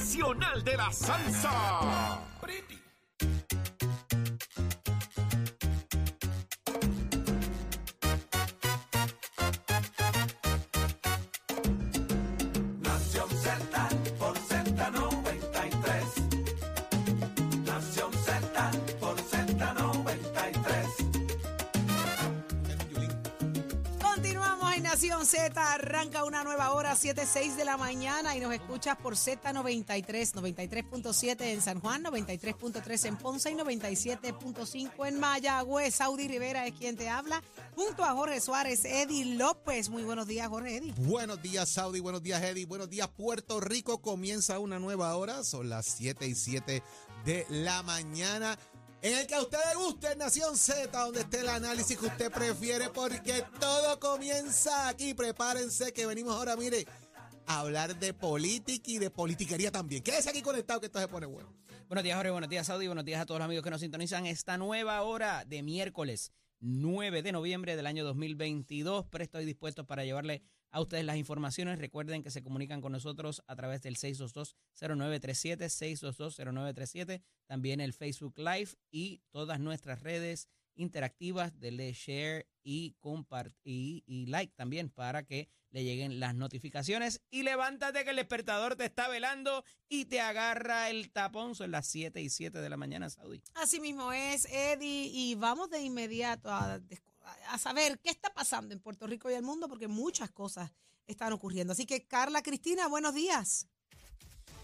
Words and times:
nacional 0.00 0.64
de 0.64 0.76
la 0.78 0.90
salsa. 0.90 2.30
Nación 26.90 27.14
Z 27.14 27.22
por 27.22 27.24
Z93. 27.24 27.30
Nación 27.30 27.30
Z 27.30 27.30
por 27.30 27.30
Z93. 27.30 27.30
Continuamos 27.30 27.30
en 27.30 27.30
Nación 27.30 27.30
Z, 27.30 27.30
arranca 27.30 27.30
una 27.30 27.30
nueva 27.30 27.40
hora, 27.40 27.50
7.06 27.50 27.56
de 27.56 27.64
la 27.64 27.76
mañana 27.76 28.36
y 28.36 28.40
nos 28.40 28.52
escuchas 28.52 28.96
por 28.96 29.14
Z93, 29.14 30.34
93.7 30.34 31.40
en 31.42 31.62
San 31.62 31.80
Juan, 31.80 32.04
93.3 32.04 33.04
en 33.06 33.16
Ponce 33.16 33.50
y 33.50 33.54
97.5 33.54 35.06
en 35.06 35.20
Mayagüez. 35.20 35.94
Saudi 35.94 36.28
Rivera 36.28 36.66
es 36.66 36.74
quien 36.74 36.96
te 36.96 37.08
habla, 37.08 37.42
junto 37.74 38.04
a 38.04 38.12
Jorge 38.12 38.40
Suárez, 38.40 38.84
Eddie 38.84 39.36
López. 39.36 39.88
Muy 39.88 40.02
buenos 40.02 40.26
días, 40.26 40.48
Jorge 40.48 40.78
Eddie. 40.78 40.94
Buenos 40.98 41.40
días, 41.40 41.68
Saudi. 41.68 42.00
Buenos 42.00 42.22
días, 42.22 42.42
Eddie. 42.42 42.66
Buenos 42.66 42.90
días, 42.90 43.08
Puerto 43.08 43.60
Rico. 43.60 44.00
Comienza 44.00 44.58
una 44.58 44.78
nueva 44.78 45.14
hora. 45.14 45.44
Son 45.44 45.68
las 45.68 45.86
7 45.86 46.26
y 46.26 46.34
7 46.34 46.82
de 47.24 47.46
la 47.50 47.82
mañana. 47.82 48.58
En 49.02 49.16
el 49.16 49.26
que 49.26 49.34
a 49.34 49.40
usted 49.40 49.58
le 49.70 49.76
guste 49.76 50.14
Nación 50.16 50.58
Z, 50.58 50.90
donde 50.90 51.20
esté 51.20 51.40
el 51.40 51.48
análisis 51.48 51.96
que 51.96 52.04
usted 52.04 52.30
prefiere, 52.30 52.90
porque 52.90 53.42
todo 53.58 53.98
comienza 53.98 54.88
aquí. 54.88 55.14
Prepárense 55.14 55.90
que 55.94 56.04
venimos 56.04 56.34
ahora, 56.34 56.54
mire, 56.54 56.84
a 57.46 57.60
hablar 57.60 57.98
de 57.98 58.12
política 58.12 58.90
y 58.90 58.98
de 58.98 59.08
politiquería 59.08 59.72
también. 59.72 60.02
Quédese 60.02 60.28
aquí 60.28 60.42
conectado 60.42 60.80
que 60.80 60.86
esto 60.86 61.00
se 61.00 61.08
pone 61.08 61.24
bueno. 61.24 61.50
Buenos 61.88 62.04
días, 62.04 62.14
Jorge. 62.14 62.30
Buenos 62.30 62.50
días, 62.50 62.66
Saudi. 62.66 62.88
Buenos 62.88 63.06
días 63.06 63.22
a 63.22 63.26
todos 63.26 63.38
los 63.38 63.46
amigos 63.46 63.64
que 63.64 63.70
nos 63.70 63.80
sintonizan 63.80 64.26
esta 64.26 64.58
nueva 64.58 65.00
hora 65.00 65.46
de 65.46 65.62
miércoles 65.62 66.32
9 66.60 67.22
de 67.22 67.32
noviembre 67.32 67.76
del 67.76 67.86
año 67.86 68.04
2022. 68.04 69.06
Presto 69.06 69.40
y 69.40 69.46
dispuesto 69.46 69.86
para 69.86 70.04
llevarle 70.04 70.42
a 70.70 70.80
ustedes 70.80 71.04
las 71.04 71.16
informaciones. 71.16 71.78
Recuerden 71.78 72.22
que 72.22 72.30
se 72.30 72.42
comunican 72.42 72.80
con 72.80 72.92
nosotros 72.92 73.42
a 73.46 73.56
través 73.56 73.82
del 73.82 73.96
622-0937, 73.96 74.54
622-0937, 75.68 77.22
también 77.46 77.80
el 77.80 77.92
Facebook 77.92 78.38
Live 78.38 78.70
y 78.90 79.22
todas 79.30 79.60
nuestras 79.60 80.02
redes 80.02 80.48
interactivas. 80.76 81.58
Dele 81.58 81.92
share 81.92 82.46
y 82.62 82.96
compartir 83.00 84.02
y, 84.06 84.26
like 84.26 84.52
también 84.54 84.90
para 84.90 85.24
que 85.24 85.48
le 85.70 85.84
lleguen 85.84 86.20
las 86.20 86.34
notificaciones. 86.34 87.22
Y 87.30 87.42
levántate 87.42 88.04
que 88.04 88.10
el 88.10 88.16
despertador 88.16 88.76
te 88.76 88.84
está 88.84 89.08
velando 89.08 89.64
y 89.88 90.06
te 90.06 90.20
agarra 90.20 90.90
el 90.90 91.10
tapón. 91.10 91.54
Son 91.54 91.70
las 91.70 91.86
7 91.86 92.20
y 92.20 92.28
7 92.28 92.60
de 92.60 92.68
la 92.68 92.76
mañana, 92.76 93.08
Saudi. 93.08 93.42
Así 93.54 93.80
mismo 93.80 94.12
es, 94.12 94.46
Eddie, 94.46 95.10
y 95.12 95.34
vamos 95.36 95.70
de 95.70 95.80
inmediato 95.80 96.50
a, 96.50 96.80
a 97.48 97.58
saber 97.58 97.98
qué 98.00 98.10
está 98.10 98.32
pasando 98.32 98.74
en 98.74 98.80
Puerto 98.80 99.06
Rico 99.06 99.30
y 99.30 99.34
el 99.34 99.42
mundo, 99.42 99.68
porque 99.68 99.88
muchas 99.88 100.30
cosas 100.30 100.70
están 101.06 101.32
ocurriendo. 101.32 101.72
Así 101.72 101.86
que, 101.86 102.06
Carla 102.06 102.42
Cristina, 102.42 102.88
buenos 102.88 103.14
días. 103.14 103.66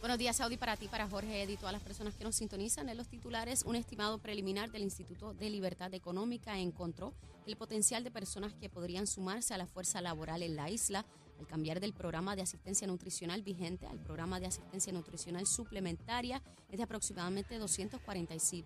Buenos 0.01 0.19
días, 0.19 0.37
Saudi, 0.37 0.57
para 0.57 0.77
ti, 0.77 0.89
para 0.89 1.09
Jorge 1.09 1.43
Eddy 1.43 1.55
y 1.55 1.57
todas 1.57 1.73
las 1.73 1.83
personas 1.83 2.15
que 2.15 2.23
nos 2.23 2.37
sintonizan. 2.37 2.89
En 2.89 2.97
los 2.97 3.09
titulares, 3.09 3.65
un 3.65 3.77
estimado 3.77 4.19
preliminar 4.19 4.71
del 4.71 4.83
Instituto 4.83 5.35
de 5.35 5.51
Libertad 5.51 5.93
Económica 5.95 6.59
encontró 6.59 7.13
el 7.47 7.57
potencial 7.57 8.05
de 8.05 8.11
personas 8.11 8.55
que 8.55 8.69
podrían 8.69 9.07
sumarse 9.07 9.55
a 9.55 9.59
la 9.59 9.67
fuerza 9.67 10.01
laboral 10.01 10.43
en 10.43 10.55
la 10.55 10.71
isla 10.71 11.05
al 11.39 11.47
cambiar 11.47 11.81
del 11.81 11.93
programa 11.93 12.37
de 12.37 12.43
asistencia 12.43 12.87
nutricional 12.87 13.43
vigente 13.43 13.87
al 13.87 13.99
programa 13.99 14.39
de 14.39 14.47
asistencia 14.47 14.93
nutricional 14.93 15.47
suplementaria 15.47 16.43
es 16.71 16.77
de 16.77 16.85
aproximadamente 16.85 17.59
246 17.59 18.65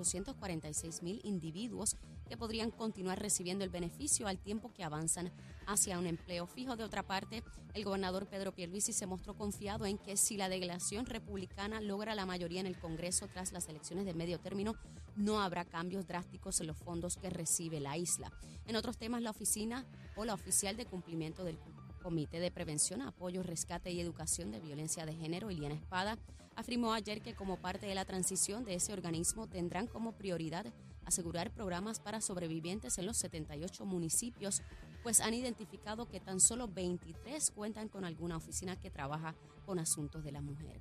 246 0.00 1.02
mil 1.02 1.20
individuos 1.24 1.96
que 2.26 2.38
podrían 2.38 2.70
continuar 2.70 3.20
recibiendo 3.20 3.64
el 3.64 3.70
beneficio 3.70 4.26
al 4.26 4.38
tiempo 4.38 4.72
que 4.72 4.82
avanzan 4.82 5.30
hacia 5.66 5.98
un 5.98 6.06
empleo 6.06 6.46
fijo. 6.46 6.76
De 6.76 6.84
otra 6.84 7.02
parte, 7.02 7.42
el 7.74 7.84
gobernador 7.84 8.26
Pedro 8.26 8.52
Pierluisi 8.52 8.94
se 8.94 9.06
mostró 9.06 9.34
confiado 9.34 9.84
en 9.84 9.98
que 9.98 10.16
si 10.16 10.38
la 10.38 10.48
delegación 10.48 11.04
republicana 11.04 11.82
logra 11.82 12.14
la 12.14 12.24
mayoría 12.24 12.60
en 12.60 12.66
el 12.66 12.78
Congreso 12.78 13.28
tras 13.28 13.52
las 13.52 13.68
elecciones 13.68 14.06
de 14.06 14.14
medio 14.14 14.38
término, 14.38 14.74
no 15.16 15.42
habrá 15.42 15.66
cambios 15.66 16.06
drásticos 16.06 16.60
en 16.60 16.68
los 16.68 16.78
fondos 16.78 17.18
que 17.18 17.28
recibe 17.28 17.78
la 17.78 17.98
isla. 17.98 18.32
En 18.66 18.76
otros 18.76 18.96
temas, 18.96 19.20
la 19.20 19.30
oficina 19.30 19.84
o 20.16 20.24
la 20.24 20.32
oficial 20.32 20.76
de 20.76 20.86
cumplimiento 20.86 21.44
del 21.44 21.58
Comité 22.02 22.40
de 22.40 22.50
Prevención, 22.50 23.02
Apoyo, 23.02 23.42
Rescate 23.42 23.90
y 23.90 24.00
Educación 24.00 24.50
de 24.50 24.60
Violencia 24.60 25.04
de 25.04 25.14
Género, 25.14 25.50
Iliana 25.50 25.74
Espada, 25.74 26.16
afirmó 26.56 26.92
ayer 26.92 27.22
que 27.22 27.34
como 27.34 27.56
parte 27.56 27.86
de 27.86 27.94
la 27.94 28.04
transición 28.04 28.64
de 28.64 28.74
ese 28.74 28.92
organismo 28.92 29.46
tendrán 29.46 29.86
como 29.86 30.12
prioridad 30.12 30.66
asegurar 31.04 31.50
programas 31.50 32.00
para 32.00 32.20
sobrevivientes 32.20 32.98
en 32.98 33.06
los 33.06 33.16
78 33.16 33.84
municipios, 33.84 34.62
pues 35.02 35.20
han 35.20 35.34
identificado 35.34 36.08
que 36.08 36.20
tan 36.20 36.40
solo 36.40 36.68
23 36.68 37.50
cuentan 37.50 37.88
con 37.88 38.04
alguna 38.04 38.36
oficina 38.36 38.76
que 38.76 38.90
trabaja 38.90 39.34
con 39.66 39.78
asuntos 39.78 40.22
de 40.22 40.32
la 40.32 40.40
mujer. 40.40 40.80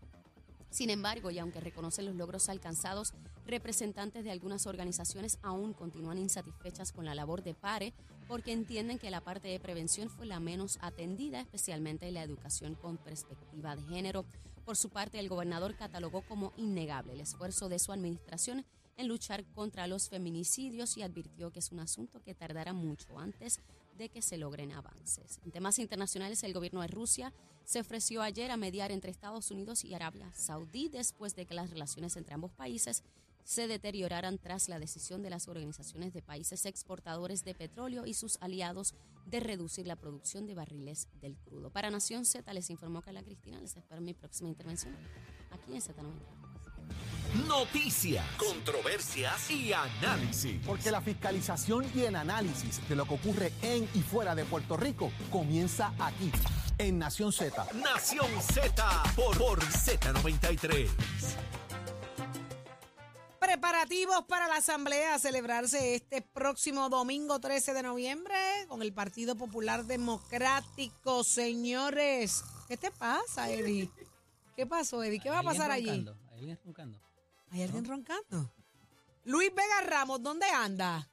Sin 0.69 0.91
embargo, 0.91 1.31
y 1.31 1.39
aunque 1.39 1.59
reconocen 1.59 2.05
los 2.05 2.15
logros 2.15 2.47
alcanzados, 2.47 3.13
representantes 3.47 4.23
de 4.23 4.31
algunas 4.31 4.67
organizaciones 4.67 5.39
aún 5.41 5.73
continúan 5.73 6.19
insatisfechas 6.19 6.91
con 6.91 7.05
la 7.05 7.15
labor 7.15 7.41
de 7.41 7.55
PARE 7.55 7.93
porque 8.27 8.51
entienden 8.51 8.99
que 8.99 9.09
la 9.09 9.21
parte 9.21 9.47
de 9.47 9.59
prevención 9.59 10.09
fue 10.11 10.27
la 10.27 10.39
menos 10.39 10.77
atendida, 10.81 11.41
especialmente 11.41 12.11
la 12.11 12.21
educación 12.21 12.75
con 12.75 12.97
perspectiva 12.97 13.75
de 13.75 13.81
género. 13.83 14.25
Por 14.69 14.77
su 14.77 14.91
parte, 14.91 15.19
el 15.19 15.29
gobernador 15.29 15.75
catalogó 15.75 16.21
como 16.21 16.53
innegable 16.55 17.13
el 17.13 17.21
esfuerzo 17.21 17.69
de 17.69 17.79
su 17.79 17.91
administración 17.91 18.63
en 18.97 19.07
luchar 19.07 19.43
contra 19.55 19.87
los 19.87 20.09
feminicidios 20.09 20.95
y 20.95 21.01
advirtió 21.01 21.51
que 21.51 21.57
es 21.57 21.71
un 21.71 21.79
asunto 21.79 22.21
que 22.21 22.35
tardará 22.35 22.71
mucho 22.71 23.17
antes 23.17 23.61
de 23.97 24.09
que 24.09 24.21
se 24.21 24.37
logren 24.37 24.71
avances. 24.73 25.39
En 25.43 25.49
temas 25.49 25.79
internacionales, 25.79 26.43
el 26.43 26.53
gobierno 26.53 26.81
de 26.81 26.87
Rusia 26.87 27.33
se 27.65 27.79
ofreció 27.79 28.21
ayer 28.21 28.51
a 28.51 28.57
mediar 28.57 28.91
entre 28.91 29.09
Estados 29.09 29.49
Unidos 29.49 29.83
y 29.83 29.95
Arabia 29.95 30.31
Saudí 30.35 30.87
después 30.87 31.35
de 31.35 31.47
que 31.47 31.55
las 31.55 31.71
relaciones 31.71 32.15
entre 32.15 32.35
ambos 32.35 32.51
países 32.51 33.01
se 33.49 33.67
deterioraran 33.67 34.37
tras 34.37 34.69
la 34.69 34.77
decisión 34.77 35.23
de 35.23 35.31
las 35.31 35.47
organizaciones 35.47 36.13
de 36.13 36.21
países 36.21 36.67
exportadores 36.67 37.43
de 37.43 37.55
petróleo 37.55 38.05
y 38.05 38.13
sus 38.13 38.37
aliados 38.41 38.93
de 39.25 39.39
reducir 39.39 39.87
la 39.87 39.95
producción 39.95 40.45
de 40.45 40.53
barriles 40.53 41.07
del 41.19 41.35
crudo. 41.35 41.71
Para 41.71 41.89
Nación 41.89 42.25
Z 42.25 42.53
les 42.53 42.69
informó 42.69 43.01
Carla 43.01 43.23
Cristina. 43.23 43.59
Les 43.59 43.75
espero 43.75 43.97
en 43.97 44.05
mi 44.05 44.13
próxima 44.13 44.49
intervención 44.49 44.95
aquí 45.49 45.73
en 45.73 45.81
Z90. 45.81 47.47
Noticias, 47.47 48.23
controversias 48.37 49.49
y 49.49 49.73
análisis. 49.73 50.63
Porque 50.63 50.91
la 50.91 51.01
fiscalización 51.01 51.87
y 51.95 52.01
el 52.01 52.17
análisis 52.17 52.87
de 52.87 52.95
lo 52.95 53.05
que 53.05 53.15
ocurre 53.15 53.51
en 53.63 53.89
y 53.95 54.01
fuera 54.01 54.35
de 54.35 54.45
Puerto 54.45 54.77
Rico 54.77 55.11
comienza 55.31 55.91
aquí, 55.97 56.31
en 56.77 56.99
Nación 56.99 57.31
Z. 57.31 57.65
Nación 57.73 58.27
Z 58.41 59.03
por, 59.15 59.35
por 59.39 59.59
Z93. 59.59 60.87
Preparativos 63.49 64.25
para 64.25 64.47
la 64.47 64.57
asamblea 64.57 65.15
a 65.15 65.19
celebrarse 65.19 65.95
este 65.95 66.21
próximo 66.21 66.87
domingo 66.87 67.39
13 67.39 67.73
de 67.73 67.81
noviembre 67.81 68.35
con 68.67 68.83
el 68.83 68.93
Partido 68.93 69.35
Popular 69.35 69.85
Democrático, 69.85 71.23
señores. 71.23 72.43
¿Qué 72.67 72.77
te 72.77 72.91
pasa, 72.91 73.51
Eddie? 73.51 73.89
¿Qué 74.55 74.67
pasó, 74.67 75.03
Eddie? 75.03 75.19
¿Qué 75.19 75.31
va 75.31 75.39
a 75.39 75.43
pasar 75.43 75.71
allí? 75.71 75.89
Hay 75.89 76.37
alguien 76.37 76.59
roncando. 76.63 77.01
¿Hay 77.49 77.63
alguien 77.63 77.85
roncando? 77.85 78.53
Luis 79.25 79.49
Vega 79.49 79.81
Ramos, 79.81 80.21
¿dónde 80.21 80.45
anda? 80.45 81.09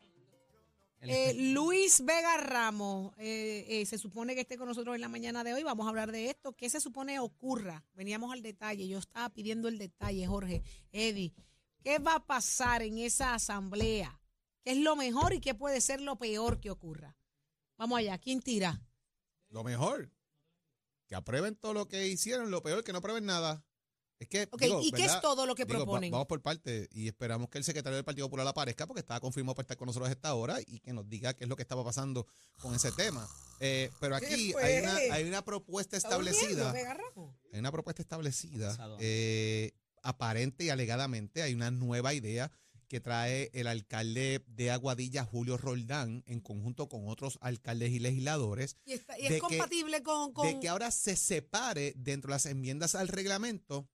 Eh, 1.00 1.32
Luis 1.54 2.04
Vega 2.04 2.36
Ramos, 2.36 3.14
eh, 3.16 3.64
eh, 3.66 3.86
se 3.86 3.96
supone 3.96 4.34
que 4.34 4.42
esté 4.42 4.58
con 4.58 4.69
nosotros 4.69 4.94
en 4.94 5.00
la 5.00 5.08
mañana 5.08 5.42
de 5.42 5.54
hoy. 5.54 5.62
Vamos 5.62 5.86
a 5.86 5.88
hablar 5.88 6.12
de 6.12 6.28
esto. 6.28 6.52
¿Qué 6.52 6.69
se 6.69 6.82
supone 6.82 7.19
ocurra? 7.19 7.82
Veníamos 7.94 8.30
al 8.30 8.42
detalle. 8.42 8.86
Yo 8.86 8.98
estaba 8.98 9.30
pidiendo 9.30 9.69
el 9.69 9.78
detalle, 9.78 10.26
Jorge, 10.26 10.62
Eddie. 10.93 11.32
¿Qué 11.87 12.00
va 12.00 12.17
a 12.17 12.27
pasar 12.27 12.83
en 12.83 12.99
esa 12.99 13.33
asamblea? 13.35 14.21
¿Qué 14.65 14.73
es 14.73 14.79
lo 14.79 14.97
mejor 14.97 15.35
y 15.35 15.41
qué 15.41 15.55
puede 15.55 15.81
ser 15.81 16.00
lo 16.00 16.17
peor 16.19 16.59
que 16.59 16.73
ocurra? 16.73 17.17
Vamos 17.79 18.00
allá. 18.00 18.19
¿Quién 18.19 18.41
tira? 18.41 18.83
Lo 19.50 19.62
mejor, 19.62 20.11
que 21.06 21.15
aprueben 21.15 21.55
todo 21.55 21.75
lo 21.75 21.87
que 21.87 22.09
hicieron. 22.09 22.50
Lo 22.50 22.61
peor, 22.61 22.83
que 22.83 22.91
no 22.91 22.99
aprueben 22.99 23.25
nada. 23.25 23.65
Es 24.19 24.27
que. 24.27 24.49
Ok, 24.50 24.62
digo, 24.62 24.81
¿y 24.83 24.91
qué 24.91 25.05
es 25.05 25.21
todo 25.21 25.47
lo 25.47 25.55
que 25.55 25.65
Digo, 25.65 25.79
va- 25.79 25.85
proponen? 25.85 26.11
vamos 26.11 26.27
por 26.27 26.43
parte 26.43 26.88
y 26.91 27.06
esperamos 27.06 27.49
que 27.50 27.59
el 27.59 27.62
secretario 27.62 27.94
del 27.94 28.05
Partido 28.05 28.27
Popular 28.27 28.49
aparezca 28.49 28.85
porque 28.88 28.99
estaba 29.03 29.21
confirmado 29.21 29.55
para 29.55 29.62
estar 29.67 29.77
con 29.77 29.87
nosotros 29.87 30.09
a 30.09 30.12
esta 30.12 30.35
hora 30.35 30.59
y 30.67 30.81
que 30.81 30.93
nos 30.93 31.09
diga 31.09 31.35
qué 31.35 31.44
es 31.44 31.49
lo 31.49 31.55
que 31.55 31.62
estaba 31.62 31.85
pasando 31.85 32.27
con 32.59 32.75
ese 32.75 32.91
tema. 32.91 33.29
Eh, 33.61 33.93
pero 34.00 34.19
¿Qué 34.19 34.27
aquí 34.27 34.55
hay 34.61 34.83
una, 34.83 34.97
hay 35.15 35.23
una 35.29 35.44
propuesta 35.44 35.97
¿Está 35.97 36.17
durmiendo, 36.17 36.41
establecida. 36.41 37.31
Hay 37.53 37.61
una 37.61 37.71
propuesta 37.71 38.03
establecida, 38.03 38.77
eh, 38.99 39.71
aparente 40.08 40.64
y 40.64 40.70
alegadamente 40.70 41.43
hay 41.43 41.55
una 41.55 41.70
nueva 41.70 42.14
idea 42.14 42.50
que 42.88 43.00
trae 43.00 43.50
el 43.53 43.67
alcalde 43.67 44.44
de 44.47 44.70
Aguadilla, 44.70 45.25
Julio 45.25 45.56
Roldán, 45.56 46.23
en 46.26 46.41
conjunto 46.41 46.88
con 46.88 47.08
otros 47.08 47.37
alcaldes 47.41 47.91
y 47.91 47.99
legisladores, 47.99 48.76
¿Y, 48.85 48.93
está- 48.93 49.19
y 49.19 49.25
es 49.26 49.32
que- 49.32 49.38
compatible 49.41 50.03
con, 50.05 50.32
con- 50.32 50.47
de 50.47 50.61
que 50.61 50.69
ahora 50.69 50.91
se 50.93 51.17
separe 51.17 51.94
dentro 51.97 52.29
de 52.31 52.35
las 52.37 52.47
enmiendas 52.47 52.94
al 52.94 53.08
reglamento 53.08 53.88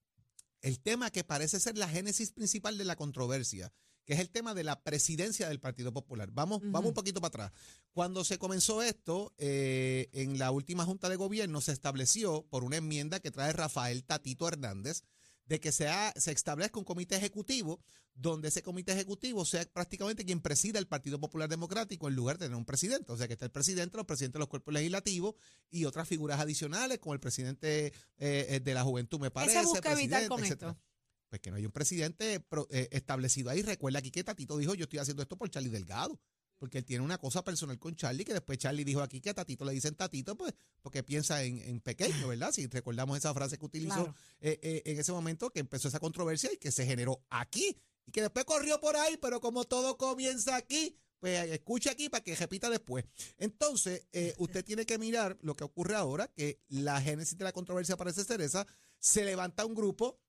el 0.60 0.78
tema 0.78 1.10
que 1.10 1.24
parece 1.24 1.58
ser 1.58 1.78
la 1.78 1.88
génesis 1.88 2.32
principal 2.32 2.76
de 2.76 2.84
la 2.84 2.94
controversia, 2.94 3.72
que 4.04 4.12
es 4.12 4.20
el 4.20 4.28
tema 4.30 4.52
de 4.52 4.62
la 4.62 4.82
presidencia 4.82 5.48
del 5.48 5.58
Partido 5.58 5.92
Popular. 5.92 6.30
Vamos, 6.30 6.60
vamos 6.62 6.88
un 6.88 6.94
poquito 6.94 7.20
para 7.22 7.28
atrás. 7.46 7.52
Cuando 7.92 8.24
se 8.24 8.36
comenzó 8.38 8.82
esto, 8.82 9.32
eh, 9.38 10.08
en 10.12 10.38
la 10.38 10.50
última 10.50 10.84
Junta 10.84 11.08
de 11.08 11.16
Gobierno 11.16 11.60
se 11.62 11.72
estableció 11.72 12.46
por 12.50 12.62
una 12.62 12.76
enmienda 12.76 13.20
que 13.20 13.30
trae 13.30 13.52
Rafael 13.54 14.04
Tatito 14.04 14.46
Hernández, 14.48 15.02
de 15.46 15.60
que 15.60 15.72
sea, 15.72 16.12
se 16.16 16.32
establezca 16.32 16.78
un 16.78 16.84
comité 16.84 17.16
ejecutivo, 17.16 17.80
donde 18.14 18.48
ese 18.48 18.62
comité 18.62 18.92
ejecutivo 18.92 19.44
sea 19.44 19.64
prácticamente 19.64 20.24
quien 20.24 20.40
presida 20.40 20.78
el 20.78 20.86
Partido 20.86 21.18
Popular 21.18 21.48
Democrático 21.48 22.08
en 22.08 22.14
lugar 22.14 22.38
de 22.38 22.46
tener 22.46 22.56
un 22.56 22.64
presidente. 22.64 23.10
O 23.12 23.16
sea, 23.16 23.26
que 23.26 23.34
está 23.34 23.46
el 23.46 23.50
presidente, 23.50 23.96
los 23.96 24.06
presidentes 24.06 24.34
de 24.34 24.40
los 24.40 24.48
cuerpos 24.48 24.74
legislativos 24.74 25.34
y 25.70 25.84
otras 25.84 26.08
figuras 26.08 26.40
adicionales, 26.40 26.98
como 26.98 27.14
el 27.14 27.20
presidente 27.20 27.86
eh, 27.86 27.92
eh, 28.18 28.60
de 28.60 28.74
la 28.74 28.82
juventud, 28.82 29.18
me 29.18 29.30
parece. 29.30 29.54
¿Qué 29.54 29.60
se 29.60 29.66
busca 29.66 29.92
evitar 29.92 30.26
con 30.28 30.40
etcétera. 30.40 30.72
esto? 30.72 30.82
Pues 31.28 31.40
que 31.40 31.50
no 31.50 31.56
hay 31.56 31.64
un 31.64 31.72
presidente 31.72 32.44
eh, 32.70 32.88
establecido 32.92 33.48
ahí. 33.48 33.62
Recuerda 33.62 34.00
aquí 34.00 34.10
que 34.10 34.22
Tatito 34.22 34.58
dijo, 34.58 34.74
yo 34.74 34.84
estoy 34.84 34.98
haciendo 34.98 35.22
esto 35.22 35.38
por 35.38 35.48
Charlie 35.48 35.70
Delgado. 35.70 36.20
Porque 36.62 36.78
él 36.78 36.84
tiene 36.84 37.04
una 37.04 37.18
cosa 37.18 37.42
personal 37.42 37.76
con 37.80 37.96
Charlie, 37.96 38.24
que 38.24 38.32
después 38.34 38.56
Charlie 38.56 38.84
dijo 38.84 39.00
aquí 39.02 39.20
que 39.20 39.30
a 39.30 39.34
Tatito 39.34 39.64
le 39.64 39.72
dicen 39.72 39.96
Tatito, 39.96 40.36
pues 40.36 40.54
porque 40.80 41.02
piensa 41.02 41.42
en, 41.42 41.58
en 41.58 41.80
pequeño, 41.80 42.28
¿verdad? 42.28 42.52
Si 42.52 42.68
recordamos 42.68 43.18
esa 43.18 43.34
frase 43.34 43.58
que 43.58 43.66
utilizó 43.66 43.94
Claro. 44.04 44.14
eh, 44.40 44.60
eh, 44.62 44.82
en 44.84 45.00
ese 45.00 45.10
momento, 45.10 45.50
que 45.50 45.58
empezó 45.58 45.88
esa 45.88 45.98
controversia 45.98 46.52
y 46.52 46.58
que 46.58 46.70
se 46.70 46.86
generó 46.86 47.20
aquí. 47.30 47.76
Y 48.06 48.12
que 48.12 48.20
después 48.20 48.44
corrió 48.44 48.78
por 48.78 48.94
ahí, 48.94 49.16
pero 49.20 49.40
como 49.40 49.64
todo 49.64 49.96
comienza 49.98 50.54
aquí, 50.54 50.96
pues 51.18 51.50
escuche 51.50 51.90
aquí 51.90 52.08
para 52.08 52.22
que 52.22 52.36
repita 52.36 52.70
después. 52.70 53.04
Entonces, 53.38 54.06
eh, 54.12 54.32
usted 54.38 54.64
tiene 54.64 54.86
que 54.86 54.98
mirar 54.98 55.36
lo 55.42 55.56
que 55.56 55.64
ocurre 55.64 55.96
ahora, 55.96 56.28
que 56.28 56.60
la 56.68 57.00
génesis 57.00 57.36
de 57.36 57.42
la 57.42 57.50
controversia 57.50 57.96
parece 57.96 58.22
ser 58.22 58.40
esa. 58.40 58.64
Se 59.00 59.24
levanta 59.24 59.66
un 59.66 59.74
grupo 59.74 60.20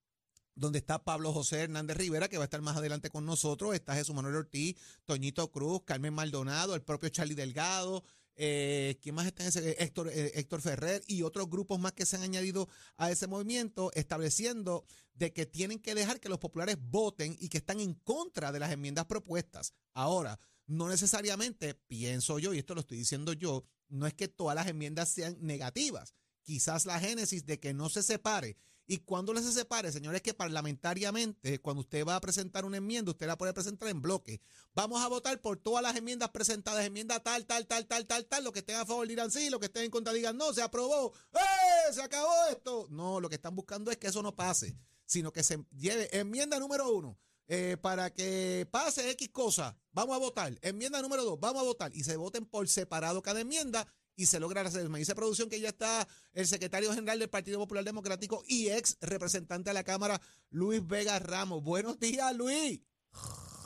donde 0.55 0.79
está 0.79 1.03
Pablo 1.03 1.33
José 1.33 1.61
Hernández 1.61 1.97
Rivera, 1.97 2.29
que 2.29 2.38
va 2.38 2.44
a 2.44 2.45
estar 2.45 2.61
más 2.61 2.77
adelante 2.77 3.09
con 3.09 3.25
nosotros, 3.25 3.73
está 3.73 3.95
Jesús 3.95 4.15
Manuel 4.15 4.35
Ortiz, 4.35 4.75
Toñito 5.05 5.51
Cruz, 5.51 5.81
Carmen 5.85 6.13
Maldonado, 6.13 6.75
el 6.75 6.81
propio 6.81 7.09
Charlie 7.09 7.35
Delgado, 7.35 8.03
eh, 8.35 8.97
¿quién 9.01 9.13
más 9.13 9.27
está 9.27 9.44
en 9.44 9.50
ese? 9.50 9.83
Héctor, 9.83 10.09
eh, 10.09 10.31
Héctor 10.35 10.61
Ferrer 10.61 11.03
y 11.07 11.21
otros 11.21 11.50
grupos 11.50 11.79
más 11.79 11.94
que 11.94 12.05
se 12.05 12.15
han 12.15 12.23
añadido 12.23 12.67
a 12.97 13.11
ese 13.11 13.27
movimiento, 13.27 13.91
estableciendo 13.94 14.85
de 15.13 15.31
que 15.31 15.45
tienen 15.45 15.79
que 15.79 15.94
dejar 15.94 16.19
que 16.19 16.29
los 16.29 16.39
populares 16.39 16.77
voten 16.79 17.35
y 17.39 17.50
que 17.50 17.59
están 17.59 17.79
en 17.79 17.94
contra 17.94 18.51
de 18.51 18.59
las 18.59 18.71
enmiendas 18.71 19.05
propuestas. 19.05 19.73
Ahora, 19.94 20.39
no 20.65 20.89
necesariamente, 20.89 21.75
pienso 21.75 22.39
yo, 22.39 22.53
y 22.53 22.59
esto 22.59 22.73
lo 22.73 22.81
estoy 22.81 22.97
diciendo 22.97 23.33
yo, 23.33 23.63
no 23.89 24.07
es 24.07 24.13
que 24.13 24.27
todas 24.27 24.55
las 24.55 24.67
enmiendas 24.67 25.09
sean 25.09 25.38
negativas. 25.39 26.15
Quizás 26.41 26.85
la 26.85 27.00
génesis 27.00 27.45
de 27.45 27.59
que 27.59 27.73
no 27.73 27.89
se 27.89 28.01
separe 28.01 28.57
y 28.85 28.97
cuando 28.97 29.33
se 29.35 29.51
separe, 29.51 29.91
señores, 29.91 30.21
que 30.21 30.33
parlamentariamente, 30.33 31.59
cuando 31.59 31.81
usted 31.81 32.06
va 32.06 32.18
a 32.18 32.21
presentar 32.21 32.65
una 32.65 32.77
enmienda, 32.77 33.12
usted 33.12 33.27
la 33.27 33.38
puede 33.38 33.53
presentar 33.53 33.88
en 33.89 34.01
bloque. 34.01 34.41
Vamos 34.75 35.01
a 35.01 35.07
votar 35.07 35.39
por 35.39 35.57
todas 35.57 35.81
las 35.81 35.95
enmiendas 35.95 36.30
presentadas, 36.31 36.85
enmienda 36.85 37.21
tal, 37.21 37.45
tal, 37.45 37.65
tal, 37.65 37.88
tal, 37.88 38.06
tal, 38.06 38.25
tal. 38.25 38.44
Los 38.44 38.51
que 38.51 38.59
estén 38.59 38.75
a 38.75 38.85
favor 38.85 39.07
dirán 39.07 39.31
sí, 39.31 39.50
los 39.50 39.59
que 39.59 39.68
estén 39.68 39.85
en 39.85 39.91
contra 39.91 40.12
digan 40.12 40.38
no, 40.38 40.53
se 40.53 40.62
aprobó. 40.62 41.13
¡Eh! 41.33 41.94
Se 41.94 42.01
acabó 42.01 42.33
esto. 42.51 42.88
No, 42.89 43.21
lo 43.21 43.30
que 43.30 43.35
están 43.35 43.56
buscando 43.56 43.89
es 43.89 43.97
que 43.97 44.07
eso 44.07 44.21
no 44.21 44.35
pase, 44.35 44.77
sino 45.06 45.31
que 45.31 45.44
se 45.44 45.63
lleve 45.71 46.09
enmienda 46.18 46.59
número 46.59 46.91
uno. 46.94 47.18
eh, 47.47 47.77
para 47.81 48.13
que 48.13 48.68
pase 48.71 49.12
X 49.12 49.29
cosa, 49.29 49.77
vamos 49.91 50.15
a 50.15 50.19
votar. 50.19 50.57
Enmienda 50.62 51.01
número 51.01 51.24
dos, 51.24 51.39
vamos 51.39 51.62
a 51.62 51.65
votar. 51.65 51.95
Y 51.95 52.03
se 52.03 52.15
voten 52.18 52.45
por 52.45 52.68
separado 52.68 53.21
cada 53.21 53.41
enmienda 53.41 53.88
y 54.15 54.25
se 54.27 54.39
logra 54.39 54.62
hacer. 54.62 54.89
Me 54.89 55.00
dice 55.00 55.15
producción 55.15 55.50
que 55.50 55.60
ya 55.60 55.69
está 55.69 56.07
el 56.33 56.45
secretario 56.48 56.94
general 56.94 57.19
del 57.19 57.30
Partido 57.30 57.60
Popular 57.60 57.83
Democrático 57.83 58.44
y 58.48 58.69
ex 58.69 58.98
representante 59.01 59.69
a 59.69 59.74
la 59.74 59.83
Cámara, 59.83 60.19
Luis 60.50 60.86
Vega 60.86 61.19
Ramos. 61.19 61.63
Buenos 61.63 62.00
días, 62.00 62.36
Luis. 62.36 62.81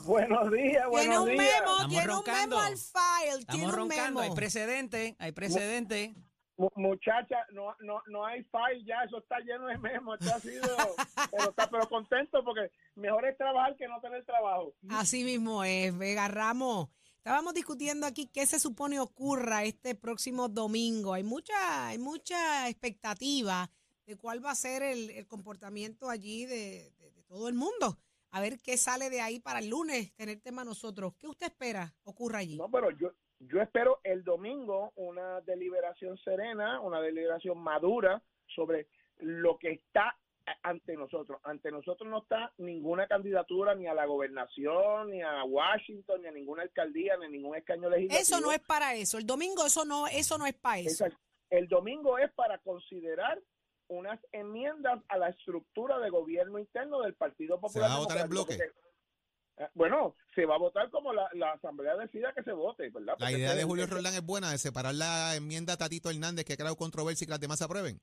Buenos 0.04 0.50
días, 0.50 0.72
Tiene 0.72 0.86
buenos 0.88 1.18
un 1.24 1.28
días. 1.30 1.38
memo, 1.60 1.72
Estamos 1.72 1.88
tiene 1.88 2.06
roncando. 2.06 2.56
un 2.56 2.62
memo 2.62 2.72
al 2.72 2.76
file, 2.78 3.44
tiene 3.46 3.66
un 3.66 3.72
roncando, 3.72 4.20
hay 4.20 4.26
memo. 4.28 4.34
precedente, 4.36 5.16
hay 5.18 5.32
precedente. 5.32 6.14
Mu- 6.56 6.68
Muchacha, 6.76 7.36
no, 7.52 7.74
no, 7.80 8.00
no 8.08 8.24
hay 8.26 8.42
file 8.44 8.84
ya, 8.84 9.04
eso 9.04 9.18
está 9.18 9.38
lleno 9.40 9.66
de 9.66 9.78
memos, 9.78 10.18
esto 10.20 10.34
ha 10.34 10.40
sido, 10.40 10.62
pero, 11.30 11.50
está, 11.50 11.68
pero 11.70 11.88
contento 11.88 12.42
porque 12.44 12.70
mejor 12.96 13.26
es 13.26 13.36
trabajar 13.36 13.76
que 13.76 13.86
no 13.86 14.00
tener 14.00 14.24
trabajo. 14.24 14.72
Así 14.90 15.24
mismo 15.24 15.62
es, 15.62 15.96
Vega 15.96 16.26
Ramos. 16.28 16.88
Estábamos 17.18 17.52
discutiendo 17.52 18.06
aquí 18.06 18.26
qué 18.32 18.46
se 18.46 18.58
supone 18.58 19.00
ocurra 19.00 19.64
este 19.64 19.94
próximo 19.94 20.48
domingo. 20.48 21.12
Hay 21.12 21.24
mucha, 21.24 21.88
hay 21.88 21.98
mucha 21.98 22.68
expectativa 22.68 23.70
de 24.06 24.16
cuál 24.16 24.42
va 24.42 24.52
a 24.52 24.54
ser 24.54 24.82
el, 24.82 25.26
comportamiento 25.26 26.08
allí 26.08 26.46
de, 26.46 26.90
todo 27.28 27.48
el 27.48 27.54
mundo. 27.54 27.98
A 28.30 28.40
ver 28.40 28.58
qué 28.60 28.76
sale 28.76 29.10
de 29.10 29.20
ahí 29.20 29.40
para 29.40 29.58
el 29.58 29.68
lunes, 29.68 30.14
tener 30.14 30.40
tema 30.40 30.64
nosotros. 30.64 31.14
¿Qué 31.18 31.26
usted 31.26 31.48
espera 31.48 31.92
ocurra 32.04 32.38
allí? 32.38 32.56
No, 32.56 32.70
pero 32.70 32.90
yo, 32.92 33.12
yo 33.40 33.60
espero 33.60 34.00
el 34.04 34.24
domingo 34.24 34.92
una 34.96 35.40
deliberación 35.42 36.16
serena, 36.18 36.80
una 36.80 37.00
deliberación 37.00 37.58
madura 37.58 38.22
sobre 38.46 38.86
lo 39.18 39.58
que 39.58 39.72
está 39.72 40.16
ante 40.62 40.96
nosotros. 40.96 41.40
Ante 41.44 41.70
nosotros 41.70 42.08
no 42.08 42.22
está 42.22 42.52
ninguna 42.58 43.06
candidatura 43.06 43.74
ni 43.74 43.86
a 43.86 43.94
la 43.94 44.06
gobernación, 44.06 45.10
ni 45.10 45.22
a 45.22 45.44
Washington, 45.44 46.22
ni 46.22 46.28
a 46.28 46.32
ninguna 46.32 46.62
alcaldía, 46.62 47.16
ni 47.16 47.26
a 47.26 47.28
ningún 47.28 47.56
escaño 47.56 47.88
legislativo. 47.88 48.20
Eso 48.20 48.40
no 48.40 48.52
es 48.52 48.60
para 48.60 48.94
eso. 48.94 49.18
El 49.18 49.26
domingo 49.26 49.66
eso 49.66 49.84
no, 49.84 50.06
eso 50.06 50.38
no 50.38 50.46
es 50.46 50.54
para 50.54 50.78
eso. 50.78 51.04
Exacto. 51.04 51.18
El 51.50 51.68
domingo 51.68 52.18
es 52.18 52.30
para 52.32 52.58
considerar 52.58 53.40
unas 53.88 54.20
enmiendas 54.32 55.00
a 55.08 55.16
la 55.16 55.30
estructura 55.30 55.98
de 55.98 56.10
gobierno 56.10 56.58
interno 56.58 57.00
del 57.00 57.14
Partido 57.14 57.58
Popular. 57.58 57.90
va 57.90 57.94
a 57.94 57.98
votar 57.98 58.18
en 58.18 58.28
bloque? 58.28 58.56
porque, 58.56 59.64
eh, 59.64 59.68
bueno, 59.74 60.14
se 60.34 60.44
va 60.44 60.56
a 60.56 60.58
votar 60.58 60.90
como 60.90 61.12
la, 61.12 61.28
la 61.32 61.52
Asamblea 61.52 61.96
decida 61.96 62.32
que 62.34 62.42
se 62.42 62.52
vote, 62.52 62.90
¿verdad? 62.90 63.14
La 63.18 63.32
idea 63.32 63.54
de 63.54 63.64
Julio 63.64 63.86
Roldán 63.86 64.14
es 64.14 64.24
buena, 64.24 64.50
de 64.50 64.58
separar 64.58 64.94
la 64.94 65.34
enmienda 65.36 65.72
a 65.72 65.76
Tatito 65.78 66.10
Hernández 66.10 66.44
que 66.44 66.52
ha 66.52 66.56
creado 66.56 66.76
controversia 66.76 67.24
y 67.24 67.26
que 67.26 67.32
las 67.32 67.40
demás 67.40 67.58
se 67.58 67.64
aprueben. 67.64 68.00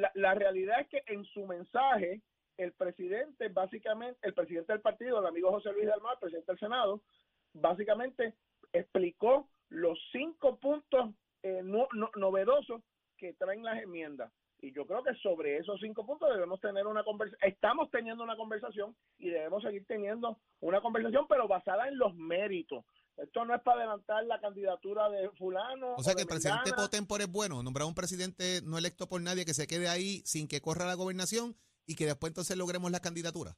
La, 0.00 0.10
la 0.14 0.34
realidad 0.34 0.80
es 0.80 0.88
que 0.88 1.02
en 1.06 1.24
su 1.26 1.46
mensaje, 1.46 2.20
el 2.56 2.72
presidente, 2.72 3.48
básicamente, 3.48 4.18
el 4.22 4.34
presidente 4.34 4.72
del 4.72 4.82
partido, 4.82 5.18
el 5.20 5.26
amigo 5.26 5.50
José 5.50 5.72
Luis 5.72 5.86
Dalmar, 5.86 6.18
presidente 6.18 6.52
del 6.52 6.58
Senado, 6.60 7.00
básicamente 7.54 8.34
explicó 8.72 9.48
los 9.68 9.98
cinco 10.12 10.56
puntos 10.58 11.10
eh, 11.42 11.60
no- 11.64 11.88
no- 11.92 12.10
novedosos 12.14 12.82
que 13.16 13.32
traen 13.34 13.64
las 13.64 13.82
enmiendas. 13.82 14.32
Y 14.60 14.70
yo 14.72 14.86
creo 14.86 15.02
que 15.02 15.14
sobre 15.16 15.56
esos 15.56 15.80
cinco 15.80 16.06
puntos 16.06 16.32
debemos 16.32 16.60
tener 16.60 16.86
una 16.86 17.02
conversación. 17.02 17.50
Estamos 17.50 17.90
teniendo 17.90 18.22
una 18.22 18.36
conversación 18.36 18.94
y 19.18 19.30
debemos 19.30 19.62
seguir 19.64 19.84
teniendo 19.86 20.38
una 20.60 20.80
conversación, 20.80 21.26
pero 21.28 21.48
basada 21.48 21.88
en 21.88 21.98
los 21.98 22.14
méritos. 22.14 22.84
Esto 23.16 23.44
no 23.44 23.54
es 23.54 23.60
para 23.62 23.78
adelantar 23.82 24.24
la 24.24 24.40
candidatura 24.40 25.08
de 25.10 25.28
fulano. 25.38 25.94
O 25.96 26.02
sea 26.02 26.14
que 26.14 26.22
el 26.22 26.28
presidente 26.28 26.70
mengana. 26.70 26.82
Potempor 26.82 27.20
es 27.20 27.30
bueno, 27.30 27.62
nombrar 27.62 27.86
un 27.86 27.94
presidente 27.94 28.60
no 28.64 28.78
electo 28.78 29.08
por 29.08 29.20
nadie 29.20 29.44
que 29.44 29.54
se 29.54 29.66
quede 29.66 29.88
ahí 29.88 30.22
sin 30.24 30.48
que 30.48 30.60
corra 30.60 30.86
la 30.86 30.94
gobernación 30.94 31.54
y 31.86 31.94
que 31.94 32.06
después 32.06 32.30
entonces 32.30 32.56
logremos 32.56 32.90
la 32.90 33.00
candidatura. 33.00 33.56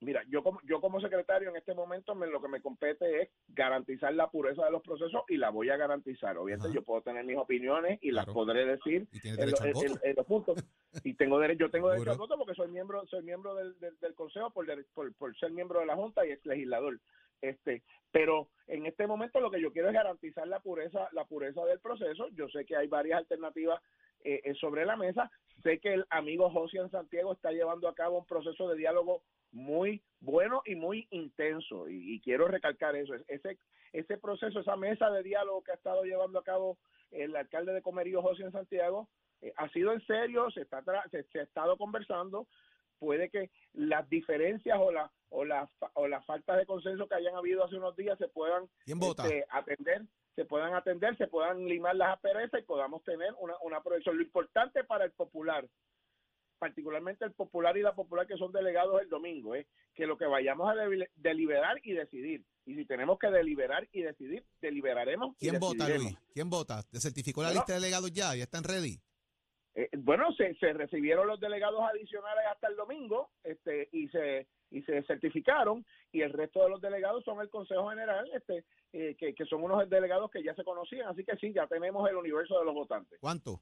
Mira, 0.00 0.22
yo 0.28 0.44
como, 0.44 0.60
yo 0.62 0.80
como 0.80 1.00
secretario 1.00 1.50
en 1.50 1.56
este 1.56 1.74
momento 1.74 2.14
me- 2.14 2.28
lo 2.28 2.40
que 2.40 2.46
me 2.46 2.62
compete 2.62 3.22
es 3.22 3.30
garantizar 3.48 4.14
la 4.14 4.30
pureza 4.30 4.64
de 4.64 4.70
los 4.70 4.80
procesos 4.80 5.22
y 5.28 5.36
la 5.38 5.50
voy 5.50 5.70
a 5.70 5.76
garantizar. 5.76 6.38
Obviamente 6.38 6.68
Ajá. 6.68 6.74
yo 6.76 6.84
puedo 6.84 7.02
tener 7.02 7.24
mis 7.24 7.36
opiniones 7.36 7.98
y 8.00 8.12
las 8.12 8.26
podré 8.26 8.64
decir 8.64 9.08
Y 9.10 9.18
tiene 9.18 9.42
en, 9.42 9.50
derecho 9.50 9.64
lo- 9.64 9.80
en- 9.96 10.00
en- 10.10 10.16
los 10.16 10.24
puntos. 10.26 10.56
Y 11.04 11.14
tengo 11.14 11.38
derecho, 11.40 11.66
yo 11.66 11.70
tengo 11.72 11.90
derecho 11.90 12.12
al 12.12 12.16
voto 12.18 12.36
porque 12.38 12.54
soy 12.54 12.68
miembro, 12.68 13.04
soy 13.08 13.22
miembro 13.24 13.56
del, 13.56 13.78
del, 13.80 13.98
del 13.98 14.14
consejo 14.14 14.50
por, 14.50 14.66
por, 14.94 15.12
por 15.14 15.36
ser 15.36 15.50
miembro 15.50 15.80
de 15.80 15.86
la 15.86 15.96
junta 15.96 16.24
y 16.24 16.30
ex 16.30 16.46
legislador. 16.46 17.00
Este, 17.40 17.82
pero 18.10 18.48
en 18.66 18.86
este 18.86 19.06
momento 19.06 19.40
lo 19.40 19.50
que 19.50 19.60
yo 19.60 19.72
quiero 19.72 19.88
es 19.88 19.94
garantizar 19.94 20.46
la 20.48 20.60
pureza, 20.60 21.08
la 21.12 21.24
pureza 21.24 21.64
del 21.64 21.80
proceso. 21.80 22.28
Yo 22.30 22.48
sé 22.48 22.64
que 22.64 22.76
hay 22.76 22.88
varias 22.88 23.18
alternativas 23.18 23.80
eh, 24.24 24.40
eh, 24.44 24.54
sobre 24.54 24.84
la 24.84 24.96
mesa. 24.96 25.30
Sé 25.62 25.78
que 25.78 25.94
el 25.94 26.04
amigo 26.10 26.50
José 26.50 26.78
Santiago 26.90 27.32
está 27.32 27.52
llevando 27.52 27.88
a 27.88 27.94
cabo 27.94 28.18
un 28.18 28.26
proceso 28.26 28.68
de 28.68 28.76
diálogo 28.76 29.22
muy 29.52 30.02
bueno 30.20 30.62
y 30.66 30.74
muy 30.74 31.06
intenso 31.10 31.88
y, 31.88 32.14
y 32.14 32.20
quiero 32.20 32.48
recalcar 32.48 32.94
eso 32.96 33.14
ese 33.28 33.56
ese 33.94 34.18
proceso 34.18 34.60
esa 34.60 34.76
mesa 34.76 35.08
de 35.10 35.22
diálogo 35.22 35.62
que 35.62 35.70
ha 35.70 35.74
estado 35.76 36.02
llevando 36.04 36.38
a 36.38 36.44
cabo 36.44 36.76
el 37.12 37.34
alcalde 37.34 37.72
de 37.72 37.80
Comerío 37.80 38.20
José 38.20 38.42
en 38.42 38.52
Santiago 38.52 39.08
eh, 39.40 39.50
ha 39.56 39.66
sido 39.70 39.92
en 39.94 40.04
serio 40.06 40.50
se 40.50 40.60
está 40.60 40.82
tra- 40.82 41.08
se, 41.10 41.22
se 41.32 41.40
ha 41.40 41.44
estado 41.44 41.78
conversando 41.78 42.46
puede 42.98 43.30
que 43.30 43.50
las 43.72 44.08
diferencias 44.08 44.78
o 44.80 44.90
la 44.92 45.10
o 45.30 45.44
la 45.44 45.68
o 45.94 46.08
las 46.08 46.24
faltas 46.24 46.56
de 46.58 46.66
consenso 46.66 47.06
que 47.06 47.14
hayan 47.14 47.34
habido 47.34 47.64
hace 47.64 47.76
unos 47.76 47.94
días 47.96 48.18
se 48.18 48.28
puedan 48.28 48.68
este, 48.86 49.44
atender 49.50 50.02
se 50.34 50.44
puedan 50.44 50.74
atender 50.74 51.16
se 51.18 51.26
puedan 51.26 51.66
limar 51.66 51.96
las 51.96 52.14
asperezas 52.14 52.60
y 52.60 52.64
podamos 52.64 53.02
tener 53.04 53.34
una 53.40 53.54
una 53.62 53.82
progresión 53.82 54.16
lo 54.16 54.22
importante 54.22 54.84
para 54.84 55.04
el 55.04 55.12
popular 55.12 55.68
particularmente 56.58 57.24
el 57.24 57.32
popular 57.32 57.76
y 57.76 57.82
la 57.82 57.94
popular 57.94 58.26
que 58.26 58.36
son 58.36 58.50
delegados 58.50 59.00
el 59.00 59.08
domingo, 59.08 59.54
es 59.54 59.66
que 59.94 60.06
lo 60.06 60.18
que 60.18 60.26
vayamos 60.26 60.68
a 60.68 60.74
deli- 60.74 61.06
deliberar 61.14 61.76
y 61.84 61.92
decidir. 61.92 62.44
Y 62.66 62.74
si 62.74 62.84
tenemos 62.84 63.16
que 63.18 63.30
deliberar 63.30 63.88
y 63.92 64.02
decidir, 64.02 64.44
deliberaremos. 64.60 65.36
y 65.38 65.48
¿Quién 65.48 65.60
vota. 65.60 65.88
Luis? 65.88 66.18
¿Quién 66.34 66.50
vota? 66.50 66.82
¿Te 66.82 66.98
certificó 66.98 67.42
la 67.42 67.48
Bueno. 67.50 67.60
lista 67.60 67.74
de 67.74 67.78
delegados 67.80 68.12
ya? 68.12 68.34
¿Ya 68.34 68.42
están 68.42 68.64
ready? 68.64 68.98
Eh, 69.82 69.88
bueno, 69.98 70.32
se, 70.32 70.54
se 70.56 70.72
recibieron 70.72 71.26
los 71.26 71.38
delegados 71.40 71.80
adicionales 71.82 72.44
hasta 72.50 72.68
el 72.68 72.76
domingo 72.76 73.30
este, 73.44 73.88
y 73.92 74.08
se 74.08 74.46
y 74.70 74.82
se 74.82 75.02
certificaron 75.04 75.86
y 76.12 76.20
el 76.20 76.32
resto 76.32 76.62
de 76.62 76.68
los 76.68 76.80
delegados 76.80 77.24
son 77.24 77.40
el 77.40 77.48
Consejo 77.48 77.88
General, 77.88 78.28
este, 78.34 78.64
eh, 78.92 79.14
que, 79.18 79.34
que 79.34 79.44
son 79.46 79.62
unos 79.62 79.88
delegados 79.88 80.30
que 80.30 80.42
ya 80.42 80.54
se 80.54 80.62
conocían, 80.64 81.08
así 81.08 81.24
que 81.24 81.36
sí, 81.36 81.52
ya 81.54 81.66
tenemos 81.66 82.06
el 82.10 82.16
universo 82.16 82.58
de 82.58 82.66
los 82.66 82.74
votantes. 82.74 83.18
¿Cuánto? 83.18 83.60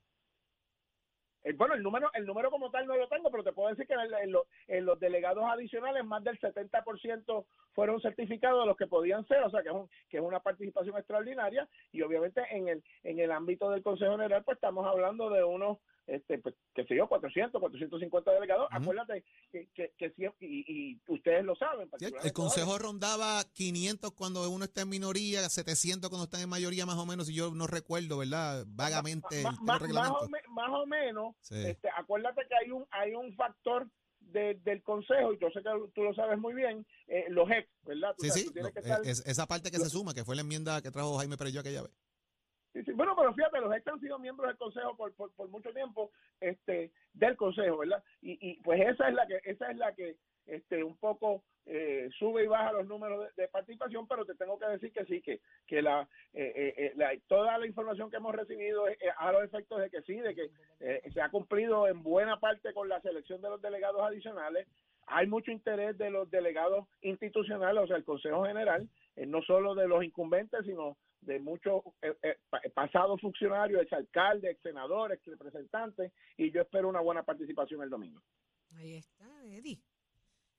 Eh, 1.45 1.53
bueno, 1.53 1.75
el 1.75 1.83
número 1.85 2.11
el 2.15 2.27
número 2.27 2.51
como 2.51 2.71
tal 2.73 2.87
no 2.89 2.97
lo 2.97 3.07
tengo, 3.09 3.31
pero 3.31 3.45
te 3.45 3.53
puedo 3.53 3.69
decir 3.69 3.87
que 3.87 3.93
en, 3.95 4.01
el- 4.01 4.15
en 4.15 4.33
lo- 4.33 4.47
en 4.67 4.85
los 4.85 4.99
delegados 4.99 5.45
adicionales 5.45 6.05
más 6.05 6.25
del 6.25 6.39
70% 6.41 7.47
fueron 7.73 8.01
certificados 8.01 8.63
de 8.63 8.67
los 8.67 8.77
que 8.77 8.89
podían 8.89 9.25
ser, 9.29 9.45
o 9.45 9.51
sea 9.51 9.63
que 9.63 9.69
es, 9.69 9.75
un- 9.75 9.89
que 10.09 10.17
es 10.17 10.23
una 10.25 10.41
participación 10.41 10.97
extraordinaria 10.99 11.69
y 11.93 12.03
obviamente 12.03 12.43
en 12.51 12.67
el 12.69 12.83
en 13.05 13.21
el 13.21 13.31
ámbito 13.31 13.71
del 13.71 13.83
Consejo 13.85 14.13
General 14.13 14.43
pues 14.43 14.57
estamos 14.57 14.85
hablando 14.87 15.31
de 15.31 15.45
unos 15.45 15.79
este 16.07 16.39
pues, 16.39 16.55
qué 16.75 16.85
sé 16.85 16.97
yo 16.97 17.09
400 17.09 17.61
450 17.61 18.31
delegados 18.33 18.67
Ujú. 18.71 18.77
acuérdate 18.83 19.25
que, 19.51 19.69
que, 19.75 19.93
que 19.99 20.11
siempre 20.11 20.47
y, 20.47 20.65
y 20.69 21.01
ustedes 21.09 21.45
lo 21.45 21.57
saben 21.57 21.91
Sí, 21.99 22.07
el- 22.23 22.33
consejo 22.33 22.79
rondaba 22.79 23.43
500 23.55 24.13
cuando 24.13 24.49
uno 24.51 24.65
está 24.65 24.83
en 24.83 24.89
minoría, 24.89 25.49
700 25.49 26.09
cuando 26.11 26.25
está 26.25 26.41
en 26.41 26.49
mayoría, 26.49 26.87
más 26.87 26.97
o 26.97 27.07
menos, 27.07 27.29
y 27.29 27.35
yo 27.35 27.51
no 27.55 27.67
recuerdo, 27.67 28.19
¿verdad? 28.19 28.65
Vagamente 28.69 29.41
el, 29.41 29.47
el 29.47 29.93
más, 29.95 30.11
o, 30.11 30.29
me- 30.29 30.41
más 30.51 30.71
o 30.71 30.87
menos 30.87 31.35
Sí. 31.41 31.57
este, 31.67 31.89
acuérdate 31.97 32.43
que 32.49 32.55
hay 32.65 32.71
un 32.71 32.87
hay 32.91 33.15
un 33.15 33.35
factor 33.35 33.89
de- 34.21 34.55
del 34.65 34.83
consejo 34.83 35.33
y 35.33 35.39
yo 35.39 35.49
sé 35.51 35.61
que 35.63 35.71
tú 35.95 36.03
lo 36.03 36.15
sabes 36.15 36.39
muy 36.39 36.55
bien 36.55 36.87
eh, 37.09 37.25
los 37.29 37.49
ex 37.51 37.69
verdad 37.85 38.15
Tú 38.17 38.25
Sí, 38.25 38.29
sabes, 38.29 38.43
sí, 38.45 38.49
tú 38.49 38.73
que 38.73 38.81
estar- 38.81 39.01
es- 39.07 39.25
esa 39.27 39.47
parte 39.47 39.71
que 39.71 39.79
se 39.79 39.89
suma, 39.89 40.15
que 40.15 40.25
fue 40.25 40.35
la 40.37 40.43
enmienda 40.43 40.83
que 40.83 40.91
trajo 40.91 41.17
Jaime 41.19 41.37
Perello 41.37 41.61
aquella 41.61 41.83
vez. 41.83 41.93
Bueno, 42.95 43.15
pero 43.17 43.33
fíjate, 43.35 43.61
los 43.61 43.75
ex 43.75 43.87
han 43.87 44.01
sido 44.01 44.19
miembros 44.19 44.49
del 44.49 44.57
consejo 44.57 44.97
por, 44.97 45.15
por, 45.15 45.49
mucho 45.49 45.73
tiempo, 45.73 46.11
este, 46.41 46.91
del 47.15 47.37
consejo, 47.37 47.79
¿verdad? 47.79 48.03
Y, 48.21 48.39
y 48.41 48.61
pues 48.63 48.81
esa 48.81 49.09
es 49.09 49.15
la 49.15 49.27
que, 49.27 49.41
esa 49.45 49.71
es 49.71 49.77
la 49.77 49.95
que, 49.95 50.17
este, 50.47 50.85
un 50.85 50.97
poco 50.97 51.43
eh, 51.67 52.09
sube 52.19 52.45
y 52.45 52.47
baja 52.47 52.73
los 52.73 52.87
números 52.87 53.35
de, 53.35 53.49
participación, 53.49 54.07
pero 54.07 54.25
te 54.25 54.35
tengo 54.35 54.59
que 54.59 54.67
decir 54.67 54.93
que 54.93 55.05
sí, 55.07 55.21
que, 55.21 55.41
que 55.67 55.83
la, 55.83 56.09
eh, 56.35 56.53
eh, 56.55 56.75
eh, 56.77 56.93
la- 56.97 57.13
toda 57.27 57.59
la 57.59 57.67
información 57.67 58.11
que 58.11 58.17
hemos 58.17 58.35
recibido 58.35 58.89
eh, 58.89 58.97
a 59.19 59.33
los 59.33 59.43
efectos 59.43 59.81
de 59.81 59.91
que 59.91 60.03
sí, 60.03 60.15
de 60.21 60.35
que 60.35 60.51
eh, 60.81 61.03
se 61.13 61.21
ha 61.21 61.31
cumplido 61.31 61.89
en 61.89 62.03
buena 62.03 62.39
parte 62.39 62.73
con 62.73 62.89
la 62.89 63.01
selección 63.01 63.43
de 63.43 63.51
los 63.51 63.61
delegados 63.61 64.03
adicionales. 64.03 64.69
Hay 65.09 65.27
mucho 65.27 65.51
interés 65.51 65.97
de 65.99 66.11
los 66.11 66.31
delegados 66.31 66.87
institucionales, 67.01 67.83
o 67.85 67.87
sea, 67.87 67.97
el 67.97 68.05
Consejo 68.05 68.45
General, 68.45 68.89
no 69.17 69.41
solo 69.43 69.75
de 69.75 69.87
los 69.87 70.03
incumbentes, 70.05 70.65
sino 70.67 70.97
de 71.27 71.39
muchos 71.41 71.83
eh, 72.03 72.17
eh, 72.23 72.39
pa- 72.49 72.63
pasados 72.75 73.21
funcionarios, 73.21 73.83
ex 73.83 73.93
alcaldes, 73.93 74.53
ex 74.53 74.63
senadores, 74.63 75.19
ex 75.19 75.27
representantes, 75.27 76.13
y 76.37 76.51
yo 76.53 76.63
espero 76.63 76.89
una 76.89 77.01
buena 77.01 77.23
participación 77.25 77.83
el 77.83 77.91
domingo. 77.91 78.23
Ahí 78.77 78.95
está, 78.97 79.27
Eddie. 79.45 79.81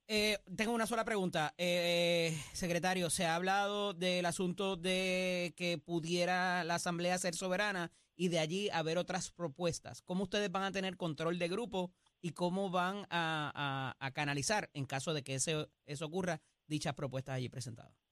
Eh, 0.09 0.37
tengo 0.55 0.71
una 0.73 0.87
sola 0.87 1.03
pregunta. 1.03 1.53
Eh, 1.57 2.31
secretario, 2.53 3.09
se 3.09 3.25
ha 3.25 3.35
hablado 3.35 3.93
del 3.93 4.25
asunto 4.25 4.77
de 4.77 5.53
que 5.57 5.77
pudiera 5.77 6.63
la 6.63 6.75
Asamblea 6.75 7.17
ser 7.17 7.33
soberana 7.35 7.91
y 8.15 8.29
de 8.29 8.39
allí 8.39 8.69
haber 8.69 8.97
otras 8.97 9.31
propuestas. 9.31 10.01
¿Cómo 10.01 10.23
ustedes 10.23 10.49
van 10.51 10.63
a 10.63 10.71
tener 10.71 10.95
control 10.95 11.37
de 11.37 11.49
grupo 11.49 11.91
y 12.21 12.31
cómo 12.31 12.69
van 12.71 13.05
a, 13.09 13.93
a- 13.99 14.11
canalizar, 14.11 14.69
en 14.73 14.85
caso 14.85 15.13
de 15.13 15.23
que 15.23 15.35
ese- 15.35 15.67
eso 15.85 16.05
ocurra, 16.05 16.39
dichas 16.67 16.93
propuestas 16.95 17.35
allí 17.35 17.49
presentadas? 17.49 18.06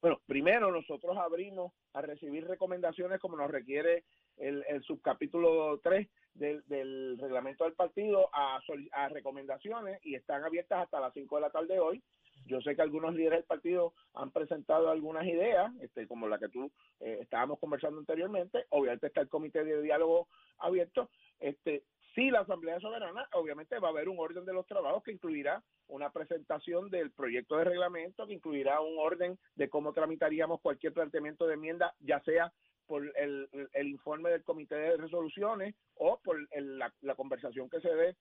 Bueno, 0.00 0.20
primero 0.26 0.72
nosotros 0.72 1.16
abrimos 1.18 1.72
a 1.92 2.00
recibir 2.00 2.46
recomendaciones 2.46 3.20
como 3.20 3.36
nos 3.36 3.50
requiere 3.50 4.04
el, 4.38 4.64
el 4.68 4.82
subcapítulo 4.82 5.78
3 5.82 6.08
del, 6.34 6.62
del 6.66 7.18
reglamento 7.18 7.64
del 7.64 7.74
partido 7.74 8.30
a, 8.32 8.60
a 8.92 9.08
recomendaciones 9.10 10.00
y 10.02 10.14
están 10.14 10.42
abiertas 10.42 10.84
hasta 10.84 11.00
las 11.00 11.12
5 11.12 11.36
de 11.36 11.40
la 11.42 11.50
tarde 11.50 11.78
hoy. 11.78 12.02
Yo 12.46 12.62
sé 12.62 12.74
que 12.74 12.82
algunos 12.82 13.14
líderes 13.14 13.40
del 13.40 13.46
partido 13.46 13.92
han 14.14 14.30
presentado 14.30 14.90
algunas 14.90 15.26
ideas, 15.26 15.70
este, 15.80 16.06
como 16.06 16.26
la 16.26 16.38
que 16.38 16.48
tú 16.48 16.72
eh, 17.00 17.18
estábamos 17.20 17.58
conversando 17.58 17.98
anteriormente. 17.98 18.64
Obviamente 18.70 19.08
está 19.08 19.20
el 19.20 19.28
comité 19.28 19.62
de 19.64 19.82
diálogo 19.82 20.28
abierto. 20.58 21.10
Este, 21.38 21.84
si 22.14 22.30
la 22.30 22.40
Asamblea 22.40 22.80
soberana, 22.80 23.28
obviamente 23.34 23.78
va 23.78 23.88
a 23.88 23.90
haber 23.90 24.08
un 24.08 24.18
orden 24.18 24.44
de 24.44 24.52
los 24.52 24.66
trabajos 24.66 25.02
que 25.02 25.12
incluirá 25.12 25.62
una 25.88 26.10
presentación 26.10 26.90
del 26.90 27.10
proyecto 27.12 27.56
de 27.56 27.64
reglamento, 27.64 28.26
que 28.26 28.34
incluirá 28.34 28.80
un 28.80 28.98
orden 28.98 29.38
de 29.54 29.68
cómo 29.68 29.92
tramitaríamos 29.92 30.60
cualquier 30.60 30.92
planteamiento 30.92 31.46
de 31.46 31.54
enmienda, 31.54 31.94
ya 32.00 32.20
sea 32.20 32.52
por 32.86 33.04
el, 33.16 33.48
el- 33.72 33.88
informe 33.88 34.30
del 34.30 34.42
comité 34.42 34.74
de 34.74 34.96
resoluciones 34.96 35.74
o 35.94 36.18
por 36.20 36.38
el- 36.50 36.78
la, 36.78 36.92
la 37.02 37.14
conversación 37.14 37.68
que 37.70 37.80
se 37.80 37.94
dé 37.94 38.16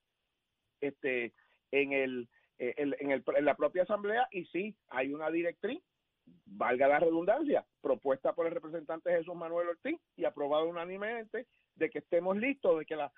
este, 0.81 1.33
en, 1.71 1.93
el, 1.93 2.29
eh, 2.59 2.73
en, 2.77 3.11
el- 3.11 3.23
en 3.35 3.45
la 3.45 3.55
propia 3.55 3.83
asamblea. 3.83 4.27
Y 4.31 4.45
sí 4.45 4.75
hay 4.89 5.13
una 5.13 5.29
directriz 5.29 5.81
valga 6.45 6.87
la 6.87 6.99
redundancia, 6.99 7.65
propuesta 7.81 8.33
por 8.33 8.45
el 8.45 8.53
representante 8.53 9.09
Jesús 9.09 9.35
Manuel 9.35 9.69
Ortiz 9.69 9.99
y 10.15 10.25
aprobada 10.25 10.63
unánimemente 10.63 11.47
de 11.75 11.89
que 11.89 11.99
estemos 11.99 12.37
listos, 12.37 12.77
de 12.77 12.85
que 12.85 12.95
la, 12.95 13.11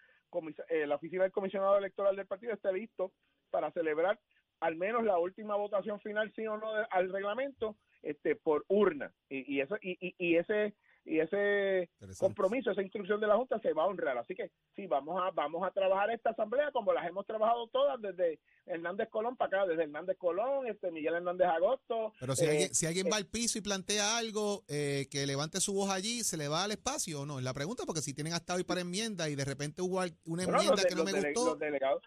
la 0.87 0.95
oficina 0.95 1.23
del 1.23 1.31
comisionado 1.31 1.77
electoral 1.77 2.15
del 2.15 2.25
partido 2.27 2.53
esté 2.53 2.71
listo 2.73 3.11
para 3.49 3.71
celebrar 3.71 4.19
al 4.61 4.75
menos 4.75 5.03
la 5.03 5.17
última 5.17 5.55
votación 5.55 5.99
final, 6.01 6.31
sí 6.35 6.45
o 6.45 6.57
no, 6.57 6.73
de- 6.75 6.85
al 6.91 7.11
reglamento, 7.11 7.75
este, 8.03 8.35
por 8.35 8.63
urna. 8.67 9.11
Y, 9.27 9.55
y, 9.55 9.61
eso, 9.61 9.75
y- 9.81 10.13
y 10.17 10.35
ese 10.37 10.75
y 11.03 11.19
ese 11.19 11.89
compromiso, 12.19 12.69
esa 12.71 12.81
instrucción 12.83 13.19
de 13.19 13.25
la 13.27 13.35
Junta 13.35 13.59
se 13.59 13.73
va 13.73 13.83
a 13.83 13.87
honrar. 13.87 14.17
Así 14.19 14.35
que 14.35 14.51
sí, 14.75 14.85
vamos 14.85 15.19
a 15.21 15.31
vamos 15.31 15.65
a 15.65 15.71
trabajar 15.71 16.11
esta 16.11 16.29
asamblea 16.29 16.71
como 16.71 16.93
las 16.93 17.07
hemos 17.07 17.25
trabajado 17.25 17.67
todas 17.69 17.99
desde 18.01 18.39
Hernández 18.67 19.09
Colón 19.09 19.35
para 19.35 19.61
acá, 19.61 19.67
desde 19.69 19.83
Hernández 19.83 20.17
Colón, 20.19 20.67
este 20.67 20.91
Miguel 20.91 21.15
Hernández 21.15 21.47
Agosto. 21.47 22.13
Pero 22.19 22.35
si, 22.35 22.45
eh, 22.45 22.49
alguien, 22.49 22.75
si 22.75 22.85
alguien 22.85 23.07
va 23.11 23.17
al 23.17 23.25
piso 23.25 23.57
y 23.57 23.61
plantea 23.61 24.17
algo, 24.17 24.63
eh, 24.67 25.07
que 25.09 25.25
levante 25.25 25.59
su 25.59 25.73
voz 25.73 25.89
allí, 25.89 26.23
¿se 26.23 26.37
le 26.37 26.47
va 26.47 26.63
al 26.65 26.71
espacio 26.71 27.21
o 27.21 27.25
no? 27.25 27.39
Es 27.39 27.43
la 27.43 27.53
pregunta, 27.53 27.83
porque 27.87 28.01
si 28.01 28.13
tienen 28.13 28.33
hasta 28.33 28.53
hoy 28.53 28.63
para 28.63 28.81
enmienda 28.81 29.27
y 29.27 29.35
de 29.35 29.45
repente 29.45 29.81
hubo 29.81 29.97
una 30.25 30.43
enmienda 30.43 30.75
de- 30.75 30.87
que 30.87 30.95
no 30.95 31.03
me 31.03 31.11
dele- 31.13 31.33
gustó, 31.33 31.49
Los 31.51 31.59
delegados, 31.59 32.03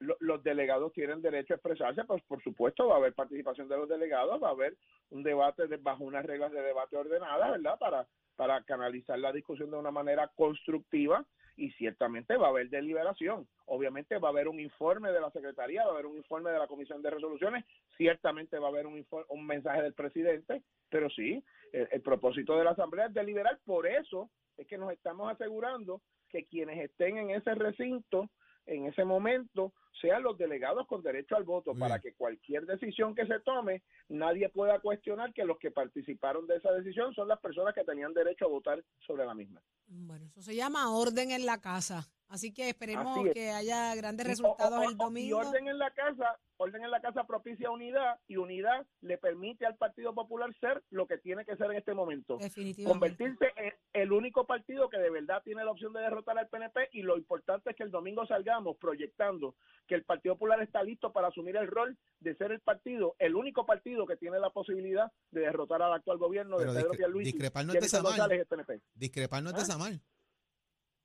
lo- 0.00 0.16
los 0.18 0.42
delegados 0.42 0.92
tienen 0.92 1.22
derecho 1.22 1.54
a 1.54 1.56
expresarse, 1.58 2.02
pues 2.04 2.20
por 2.24 2.42
supuesto 2.42 2.88
va 2.88 2.94
a 2.94 2.98
haber 2.98 3.14
participación 3.14 3.68
de 3.68 3.76
los 3.76 3.88
delegados, 3.88 4.42
va 4.42 4.48
a 4.48 4.50
haber 4.50 4.76
un 5.10 5.22
debate 5.22 5.68
de- 5.68 5.76
bajo 5.76 6.02
unas 6.02 6.26
reglas 6.26 6.50
de 6.50 6.60
debate 6.60 6.96
ordenadas, 6.96 7.52
¿verdad? 7.52 7.78
Para, 7.78 8.08
para 8.42 8.60
canalizar 8.64 9.16
la 9.20 9.30
discusión 9.30 9.70
de 9.70 9.76
una 9.76 9.92
manera 9.92 10.26
constructiva 10.34 11.24
y 11.56 11.70
ciertamente 11.74 12.36
va 12.36 12.48
a 12.48 12.50
haber 12.50 12.70
deliberación. 12.70 13.46
Obviamente 13.66 14.18
va 14.18 14.30
a 14.30 14.30
haber 14.32 14.48
un 14.48 14.58
informe 14.58 15.12
de 15.12 15.20
la 15.20 15.30
Secretaría, 15.30 15.84
va 15.84 15.90
a 15.90 15.92
haber 15.92 16.06
un 16.06 16.16
informe 16.16 16.50
de 16.50 16.58
la 16.58 16.66
Comisión 16.66 17.00
de 17.02 17.10
Resoluciones, 17.10 17.64
ciertamente 17.96 18.58
va 18.58 18.66
a 18.66 18.70
haber 18.70 18.88
un, 18.88 18.96
infor- 18.96 19.26
un 19.28 19.46
mensaje 19.46 19.80
del 19.80 19.94
presidente, 19.94 20.64
pero 20.90 21.08
sí, 21.10 21.44
el 21.72 22.02
propósito 22.02 22.56
de 22.58 22.64
la 22.64 22.72
Asamblea 22.72 23.06
es 23.06 23.14
deliberar, 23.14 23.60
por 23.64 23.86
eso 23.86 24.28
es 24.56 24.66
que 24.66 24.76
nos 24.76 24.90
estamos 24.90 25.30
asegurando 25.30 26.02
que 26.28 26.44
quienes 26.46 26.80
estén 26.82 27.18
en 27.18 27.30
ese 27.30 27.54
recinto 27.54 28.28
en 28.66 28.86
ese 28.86 29.04
momento 29.04 29.72
sean 30.00 30.22
los 30.22 30.38
delegados 30.38 30.86
con 30.86 31.02
derecho 31.02 31.36
al 31.36 31.44
voto 31.44 31.72
Muy 31.72 31.80
para 31.80 31.98
bien. 31.98 32.02
que 32.02 32.16
cualquier 32.16 32.64
decisión 32.66 33.14
que 33.14 33.26
se 33.26 33.40
tome 33.40 33.82
nadie 34.08 34.48
pueda 34.48 34.80
cuestionar 34.80 35.32
que 35.32 35.44
los 35.44 35.58
que 35.58 35.70
participaron 35.70 36.46
de 36.46 36.56
esa 36.56 36.72
decisión 36.72 37.14
son 37.14 37.28
las 37.28 37.40
personas 37.40 37.74
que 37.74 37.84
tenían 37.84 38.14
derecho 38.14 38.46
a 38.46 38.48
votar 38.48 38.82
sobre 39.06 39.24
la 39.26 39.34
misma. 39.34 39.60
Bueno, 39.86 40.26
eso 40.26 40.42
se 40.42 40.54
llama 40.56 40.94
orden 40.96 41.30
en 41.30 41.44
la 41.46 41.60
casa. 41.60 42.08
Así 42.32 42.52
que 42.54 42.70
esperemos 42.70 43.18
Así 43.18 43.28
es. 43.28 43.34
que 43.34 43.50
haya 43.50 43.94
grandes 43.94 44.26
resultados 44.26 44.72
o- 44.72 44.80
o- 44.86 44.90
el 44.90 44.96
domingo. 44.96 45.28
Y 45.28 45.32
orden 45.46 45.68
en 45.68 45.78
la 45.78 45.90
casa, 45.90 46.38
orden 46.56 46.82
en 46.82 46.90
la 46.90 47.02
casa 47.02 47.24
propicia 47.24 47.70
unidad 47.70 48.18
y 48.26 48.38
unidad 48.38 48.86
le 49.02 49.18
permite 49.18 49.66
al 49.66 49.76
Partido 49.76 50.14
Popular 50.14 50.50
ser 50.58 50.82
lo 50.88 51.06
que 51.06 51.18
tiene 51.18 51.44
que 51.44 51.56
ser 51.56 51.70
en 51.70 51.76
este 51.76 51.92
momento. 51.92 52.38
Definitivamente. 52.38 52.88
convertirse 52.90 53.52
en 53.56 53.72
el 53.92 54.12
único 54.12 54.46
partido 54.46 54.88
que 54.88 54.96
de 54.96 55.10
verdad 55.10 55.42
tiene 55.44 55.62
la 55.62 55.70
opción 55.72 55.92
de 55.92 56.00
derrotar 56.00 56.38
al 56.38 56.48
PNP 56.48 56.88
y 56.92 57.02
lo 57.02 57.18
importante 57.18 57.68
es 57.70 57.76
que 57.76 57.82
el 57.82 57.90
domingo 57.90 58.26
salgamos 58.26 58.78
proyectando 58.78 59.54
que 59.86 59.94
el 59.94 60.04
Partido 60.04 60.34
Popular 60.36 60.62
está 60.62 60.82
listo 60.82 61.12
para 61.12 61.28
asumir 61.28 61.56
el 61.56 61.66
rol 61.68 61.98
de 62.20 62.34
ser 62.36 62.50
el 62.52 62.60
partido, 62.60 63.14
el 63.18 63.34
único 63.34 63.66
partido 63.66 64.06
que 64.06 64.16
tiene 64.16 64.38
la 64.38 64.48
posibilidad 64.48 65.12
de 65.32 65.40
derrotar 65.42 65.82
al 65.82 65.92
actual 65.92 66.16
gobierno 66.16 66.56
Pero 66.56 66.72
de 66.72 66.80
Pedro 66.80 66.92
discre- 66.94 66.96
Pierluisi. 66.96 67.32
discrepar 67.32 67.66
no 67.66 67.72
es. 67.74 67.92
González 68.02 68.38
y 68.38 68.40
el 68.40 68.46
PNP. 68.46 68.80
discrepar 68.94 69.42
no 69.42 69.50
es 69.50 69.54
¿Ah? 69.56 69.58
desamar. 69.58 69.92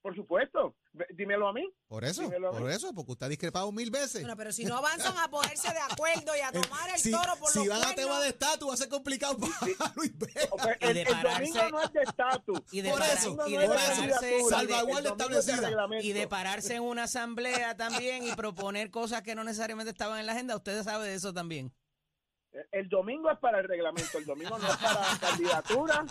Por 0.01 0.15
supuesto, 0.15 0.75
dímelo 1.15 1.47
a 1.49 1.53
mí. 1.53 1.67
Por 1.87 2.05
eso, 2.05 2.21
Dímelo 2.21 2.51
por 2.51 2.69
eso, 2.71 2.93
porque 2.93 3.11
usted 3.11 3.25
ha 3.25 3.29
discrepado 3.29 3.71
mil 3.71 3.91
veces. 3.91 4.21
Bueno, 4.21 4.37
pero 4.37 4.51
si 4.53 4.63
no 4.63 4.77
avanzan 4.77 5.17
a 5.17 5.27
ponerse 5.27 5.69
de 5.73 5.79
acuerdo 5.79 6.35
y 6.37 6.39
a 6.39 6.51
tomar 6.69 6.89
el 6.91 6.97
si, 6.99 7.11
toro 7.11 7.35
por 7.37 7.49
si 7.51 7.65
los 7.65 7.67
van 7.79 7.91
a 7.91 7.95
tema 7.95 8.19
de 8.21 8.29
estatus, 8.29 8.69
va 8.69 8.73
a 8.73 8.77
ser 8.77 8.89
complicado 8.89 9.37
para 9.37 9.93
Luis 9.95 10.17
Vega. 10.17 10.47
Ok, 10.51 10.61
Y 10.79 10.85
el, 10.85 10.93
de 10.93 11.01
el 11.01 11.07
pararse- 11.07 11.33
domingo 11.39 11.69
no 11.71 11.81
es 11.83 11.93
de 11.93 12.01
estatus. 12.03 12.59
y 12.71 12.81
de 12.81 12.89
Por 12.91 13.01
eso, 13.01 13.35
no 13.35 13.45
de 13.45 13.67
pararse- 13.67 14.03
y 14.03 14.07
de- 14.07 14.49
Salvaguarda 14.49 15.09
es 15.99 16.05
y 16.05 16.25
pararse 16.27 16.75
en 16.75 16.83
una 16.83 17.03
asamblea 17.03 17.75
también 17.75 18.23
y 18.23 18.31
proponer 18.33 18.91
cosas 18.91 19.23
que 19.23 19.35
no 19.35 19.43
necesariamente 19.43 19.91
estaban 19.91 20.19
en 20.19 20.25
la 20.25 20.31
agenda. 20.33 20.55
Ustedes 20.55 20.85
saben 20.85 21.07
de 21.07 21.15
eso 21.15 21.33
también. 21.33 21.73
El 22.71 22.89
domingo 22.89 23.29
es 23.31 23.37
para 23.39 23.59
el 23.59 23.67
reglamento, 23.67 24.17
el 24.17 24.25
domingo 24.25 24.57
no 24.57 24.67
es 24.67 24.77
para 24.77 25.01
candidatura, 25.21 26.05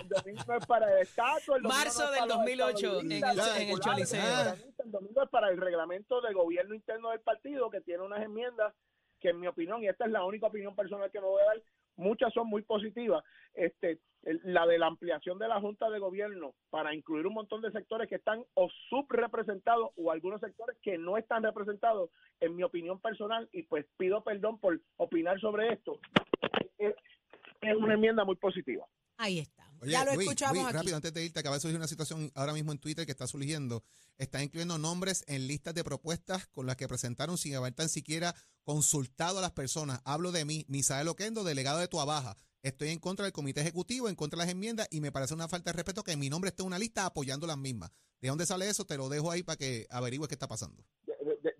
el 0.00 0.08
domingo 0.08 0.42
no 0.46 0.56
es 0.56 0.66
para 0.66 0.92
el 0.92 1.02
estatus. 1.02 1.48
el 1.56 1.62
domingo 1.62 1.68
Marzo 1.68 2.04
no 2.04 2.10
del 2.10 2.18
para 2.20 2.26
los 2.26 2.36
2008 2.38 3.00
en 3.00 3.12
el- 3.12 3.22
en 3.62 3.68
el 3.70 3.80
Choliseo. 3.80 4.54
El 4.84 4.90
domingo 4.90 5.22
es 5.22 5.30
para 5.30 5.48
el 5.50 5.56
reglamento 5.58 6.20
del 6.20 6.34
gobierno 6.34 6.74
interno 6.74 7.10
del 7.10 7.20
partido 7.20 7.70
que 7.70 7.80
tiene 7.80 8.02
unas 8.02 8.22
enmiendas 8.22 8.74
que 9.20 9.30
en 9.30 9.40
mi 9.40 9.46
opinión, 9.46 9.82
y 9.82 9.88
esta 9.88 10.04
es 10.04 10.10
la 10.10 10.24
única 10.24 10.46
opinión 10.48 10.74
personal 10.76 11.10
que 11.10 11.20
me 11.20 11.26
voy 11.26 11.40
a 11.42 11.46
dar, 11.46 11.62
muchas 11.96 12.32
son 12.32 12.48
muy 12.48 12.62
positivas. 12.62 13.24
Este, 13.54 14.00
la 14.44 14.66
de 14.66 14.78
la 14.78 14.86
ampliación 14.86 15.38
de 15.38 15.48
la 15.48 15.60
Junta 15.60 15.90
de 15.90 15.98
Gobierno 15.98 16.54
para 16.70 16.94
incluir 16.94 17.26
un 17.26 17.34
montón 17.34 17.60
de 17.60 17.70
sectores 17.70 18.08
que 18.08 18.16
están 18.16 18.42
o 18.54 18.68
subrepresentados 18.88 19.90
o 19.96 20.10
algunos 20.10 20.40
sectores 20.40 20.76
que 20.82 20.98
no 20.98 21.18
están 21.18 21.42
representados, 21.42 22.10
en 22.40 22.56
mi 22.56 22.62
opinión 22.62 23.00
personal, 23.00 23.48
y 23.52 23.62
pues 23.64 23.86
pido 23.96 24.22
perdón 24.22 24.58
por 24.58 24.80
opinar 24.96 25.38
sobre 25.40 25.72
esto, 25.72 25.98
es, 26.78 26.94
es 27.60 27.76
una 27.76 27.94
enmienda 27.94 28.24
muy 28.24 28.36
positiva. 28.36 28.86
Ahí 29.18 29.38
está. 29.38 29.64
Oye, 29.84 29.92
ya 29.92 30.04
lo 30.04 30.14
Luis, 30.14 30.26
escuchamos 30.28 30.56
Luis, 30.56 30.66
aquí. 30.66 30.76
rápido, 30.76 30.96
antes 30.96 31.14
de 31.14 31.24
irte, 31.24 31.40
acaba 31.40 31.56
de 31.56 31.60
surgir 31.60 31.76
una 31.76 31.88
situación 31.88 32.30
ahora 32.34 32.52
mismo 32.52 32.72
en 32.72 32.78
Twitter 32.78 33.06
que 33.06 33.12
está 33.12 33.26
surgiendo. 33.26 33.84
Está 34.18 34.42
incluyendo 34.42 34.78
nombres 34.78 35.24
en 35.26 35.46
listas 35.46 35.74
de 35.74 35.84
propuestas 35.84 36.46
con 36.48 36.66
las 36.66 36.76
que 36.76 36.88
presentaron 36.88 37.38
sin 37.38 37.54
haber 37.54 37.74
tan 37.74 37.88
siquiera 37.88 38.34
consultado 38.64 39.38
a 39.38 39.42
las 39.42 39.52
personas. 39.52 40.00
Hablo 40.04 40.32
de 40.32 40.44
mí, 40.44 40.64
Misael 40.68 41.08
Oquendo, 41.08 41.44
delegado 41.44 41.78
de 41.78 41.88
Tuabaja. 41.88 42.36
Estoy 42.62 42.88
en 42.88 42.98
contra 42.98 43.24
del 43.24 43.32
comité 43.32 43.60
ejecutivo, 43.60 44.08
en 44.08 44.14
contra 44.14 44.38
de 44.38 44.46
las 44.46 44.52
enmiendas 44.52 44.88
y 44.90 45.00
me 45.00 45.12
parece 45.12 45.34
una 45.34 45.48
falta 45.48 45.70
de 45.70 45.76
respeto 45.76 46.02
que 46.02 46.16
mi 46.16 46.30
nombre 46.30 46.48
esté 46.48 46.62
en 46.62 46.68
una 46.68 46.78
lista 46.78 47.04
apoyando 47.04 47.46
las 47.46 47.58
mismas. 47.58 47.90
¿De 48.22 48.28
dónde 48.28 48.46
sale 48.46 48.66
eso? 48.70 48.86
Te 48.86 48.96
lo 48.96 49.10
dejo 49.10 49.30
ahí 49.30 49.42
para 49.42 49.56
que 49.56 49.86
averigües 49.90 50.28
qué 50.28 50.34
está 50.34 50.48
pasando. 50.48 50.82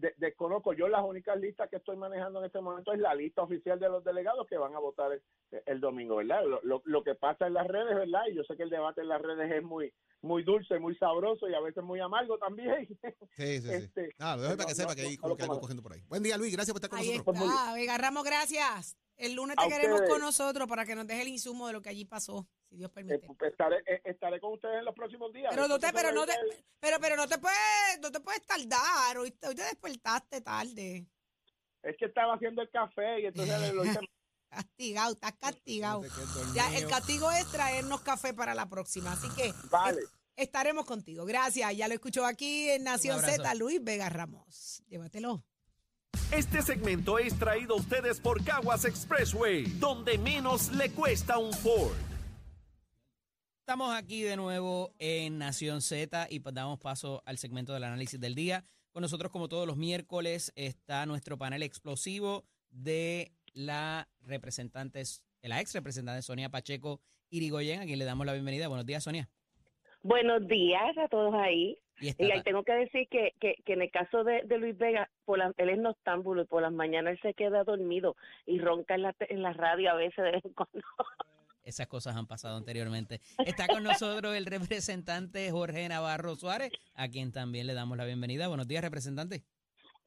De- 0.05 0.09
de- 0.09 0.15
de- 0.19 0.27
desconozco. 0.27 0.73
Yo 0.73 0.89
las 0.89 1.05
únicas 1.05 1.39
listas 1.39 1.69
que 1.71 1.77
estoy 1.77 1.97
manejando 1.97 2.41
en 2.41 2.47
este 2.47 2.61
momento 2.61 2.93
es 2.93 3.01
la 3.01 3.15
lista 3.15 3.43
oficial 3.43 3.79
de 3.79 3.89
los 3.89 4.05
delegados 4.05 4.47
que 4.47 4.57
van 4.59 4.75
a 4.75 4.79
votar 4.79 5.13
el, 5.13 5.23
el 5.67 5.81
domingo, 5.81 6.17
¿verdad? 6.17 6.45
Lo, 6.45 6.61
lo, 6.63 6.83
lo 6.85 7.03
que 7.05 7.15
pasa 7.15 7.47
en 7.47 7.55
las 7.55 7.67
redes, 7.67 7.95
¿verdad? 7.95 8.23
Y 8.31 8.35
yo 8.35 8.45
sé 8.45 8.57
que 8.57 8.63
el 8.65 8.71
debate 8.71 9.01
en 9.01 9.09
las 9.09 9.21
redes 9.23 9.51
es 9.53 9.63
muy 9.63 9.93
muy 10.23 10.43
dulce, 10.43 10.79
muy 10.79 10.97
sabroso 10.97 11.47
y 11.51 11.55
a 11.55 11.61
veces 11.61 11.85
muy 11.85 12.01
amargo 12.01 12.39
también. 12.39 12.89
Sí, 13.37 13.61
sí, 13.61 13.61
sí. 13.63 13.71
Este, 13.73 14.15
Ah, 14.19 14.37
lo 14.37 14.43
dejo 14.43 14.57
para 14.57 14.65
no, 14.65 14.69
que 14.69 14.75
sepa 14.75 14.89
no, 14.91 14.97
que 14.97 15.03
hay 15.03 15.17
no, 15.17 15.21
como 15.21 15.29
no 15.31 15.37
que 15.37 15.43
lo 15.47 15.53
algo 15.53 15.61
cogiendo 15.61 15.83
por 15.83 15.93
ahí. 15.93 16.01
Buen 16.09 16.23
día, 16.23 16.39
Luis. 16.39 16.53
Gracias 16.53 16.73
por 16.73 16.79
estar 16.79 16.91
con 16.91 16.99
Ahí 16.99 17.19
nosotros. 17.19 17.37
está. 17.45 17.75
Vega 17.75 17.99
Ramos, 17.99 18.25
gracias. 18.25 18.97
El 19.17 19.35
lunes 19.35 19.57
te 19.57 19.65
A 19.65 19.69
queremos 19.69 19.97
ustedes. 20.01 20.11
con 20.11 20.21
nosotros 20.23 20.67
para 20.69 20.87
que 20.87 20.95
nos 20.95 21.07
deje 21.07 21.23
el 21.23 21.29
insumo 21.29 21.67
de 21.67 21.73
lo 21.75 21.83
que 21.83 21.91
allí 21.91 22.05
pasó, 22.07 22.49
si 22.75 22.79
Dios 22.79 22.91
Eh, 22.91 22.95
permite. 22.95 23.47
estaré, 23.47 23.77
eh, 23.87 24.01
estaré 24.05 24.41
con 24.41 24.55
ustedes 24.55 24.79
en 24.81 24.85
los 24.85 24.95
próximos 24.95 25.33
días. 25.33 25.49
Pero 25.51 25.69
no 25.69 25.79
te, 25.79 25.93
pero 25.93 26.11
no 26.13 26.27
te, 26.27 26.33
pero, 26.81 26.99
pero 27.01 27.17
no 27.17 27.29
te 27.29 27.39
puedes, 27.39 28.01
no 28.03 28.11
te 28.11 28.21
puedes 28.21 28.43
tardar. 28.43 29.17
Hoy, 29.19 29.33
hoy 29.47 29.55
te 29.55 29.63
despertaste 29.63 30.41
tarde. 30.41 31.07
Es 31.83 31.97
que 31.99 32.07
estaba 32.07 32.35
haciendo 32.35 32.63
el 32.63 32.71
café 32.71 33.21
y 33.21 33.27
entonces 33.27 33.73
lo 33.75 33.85
hice 33.85 34.01
Castigado, 34.51 35.13
estás 35.15 35.33
castigado. 35.35 36.03
Ya, 36.55 36.77
el 36.77 36.87
castigo 36.89 37.31
es 37.33 37.47
traernos 37.51 38.01
café 38.03 38.33
para 38.35 38.55
la 38.55 38.69
próxima. 38.69 39.13
Así 39.13 39.29
que 39.37 39.53
Vale. 39.69 40.01
es- 40.01 40.11
estaremos 40.37 40.85
contigo. 40.85 41.25
Gracias. 41.25 41.77
Ya 41.77 41.89
lo 41.89 41.95
escuchó 41.95 42.25
aquí 42.25 42.71
en 42.71 42.85
Nación. 42.85 43.21
Z, 43.21 43.55
Luis 43.55 43.83
Vega 43.83 44.09
Ramos. 44.11 44.83
Llévatelo. 44.89 45.45
Este 46.31 46.63
segmento 46.63 47.19
es 47.19 47.37
traído 47.39 47.75
a 47.75 47.79
ustedes 47.79 48.21
por 48.21 48.45
Caguas 48.45 48.85
Expressway, 48.85 49.65
donde 49.79 50.19
menos 50.19 50.71
le 50.73 50.91
cuesta 50.93 51.39
un 51.39 51.53
Ford. 51.53 51.93
Estamos 53.67 53.95
aquí 53.97 54.23
de 54.23 54.37
nuevo 54.37 54.93
en 54.99 55.39
Nación 55.39 55.81
Z 55.81 56.27
y 56.29 56.41
pues 56.41 56.55
damos 56.55 56.79
paso 56.79 57.23
al 57.25 57.39
segmento 57.39 57.73
del 57.73 57.85
análisis 57.85 58.21
del 58.21 58.35
día. 58.35 58.63
Con 58.93 59.01
nosotros, 59.01 59.33
como 59.33 59.49
todos 59.49 59.67
los 59.67 59.79
miércoles, 59.79 60.53
está 60.55 61.07
nuestro 61.07 61.39
panel 61.39 61.63
explosivo 61.63 62.45
de 62.69 63.33
la 63.55 64.07
representante, 64.21 65.03
la 65.41 65.63
ex 65.63 65.73
representante 65.73 66.21
Sonia 66.21 66.51
Pacheco 66.51 67.01
Irigoyen, 67.31 67.81
a 67.81 67.87
quien 67.87 67.99
le 67.99 68.05
damos 68.05 68.27
la 68.27 68.35
bienvenida. 68.35 68.69
Buenos 68.69 68.85
días, 68.85 69.03
Sonia. 69.03 69.31
Buenos 70.03 70.47
días 70.47 70.99
a 70.99 71.09
todos 71.09 71.33
ahí. 71.35 71.79
Y 72.03 72.09
Y 72.23 72.31
ahí 72.33 72.43
tengo 72.43 72.65
que 72.65 72.73
decir 72.75 73.09
que, 73.11 73.33
que, 73.41 73.55
que 73.65 73.73
en 73.73 73.81
el 73.81 73.91
caso 73.91 74.25
de, 74.25 74.43
de 74.43 74.59
Luis 74.59 74.77
Vega, 74.77 75.09
por 75.25 75.39
la- 75.39 75.55
él 75.57 75.71
es 75.71 75.79
noctámbulo 75.79 76.43
y 76.43 76.47
por 76.47 76.61
las 76.61 76.73
mañanas 76.73 77.15
él 77.15 77.21
se 77.23 77.33
queda 77.33 77.65
dormido 77.65 78.15
y 78.45 78.59
ronca 78.59 78.95
en 78.95 79.03
la, 79.05 79.17
en 79.21 79.41
la 79.41 79.55
radio 79.55 79.91
a 79.91 79.95
veces 79.95 80.23
de 80.23 80.33
vez 80.33 80.45
en 80.45 80.53
cuando. 80.53 80.83
Esas 81.65 81.87
cosas 81.87 82.17
han 82.17 82.27
pasado 82.27 82.57
anteriormente. 82.57 83.21
Está 83.45 83.67
con 83.67 83.83
nosotros 83.83 84.35
el 84.37 84.47
representante 84.47 85.51
Jorge 85.51 85.89
Navarro 85.89 86.37
Suárez, 86.37 86.71
a 86.95 87.09
quien 87.09 87.33
también 87.33 87.67
le 87.67 87.75
damos 87.75 87.97
la 87.97 88.05
bienvenida. 88.05 88.49
Buenos 88.49 88.69
días, 88.69 88.85
representante. 88.85 89.45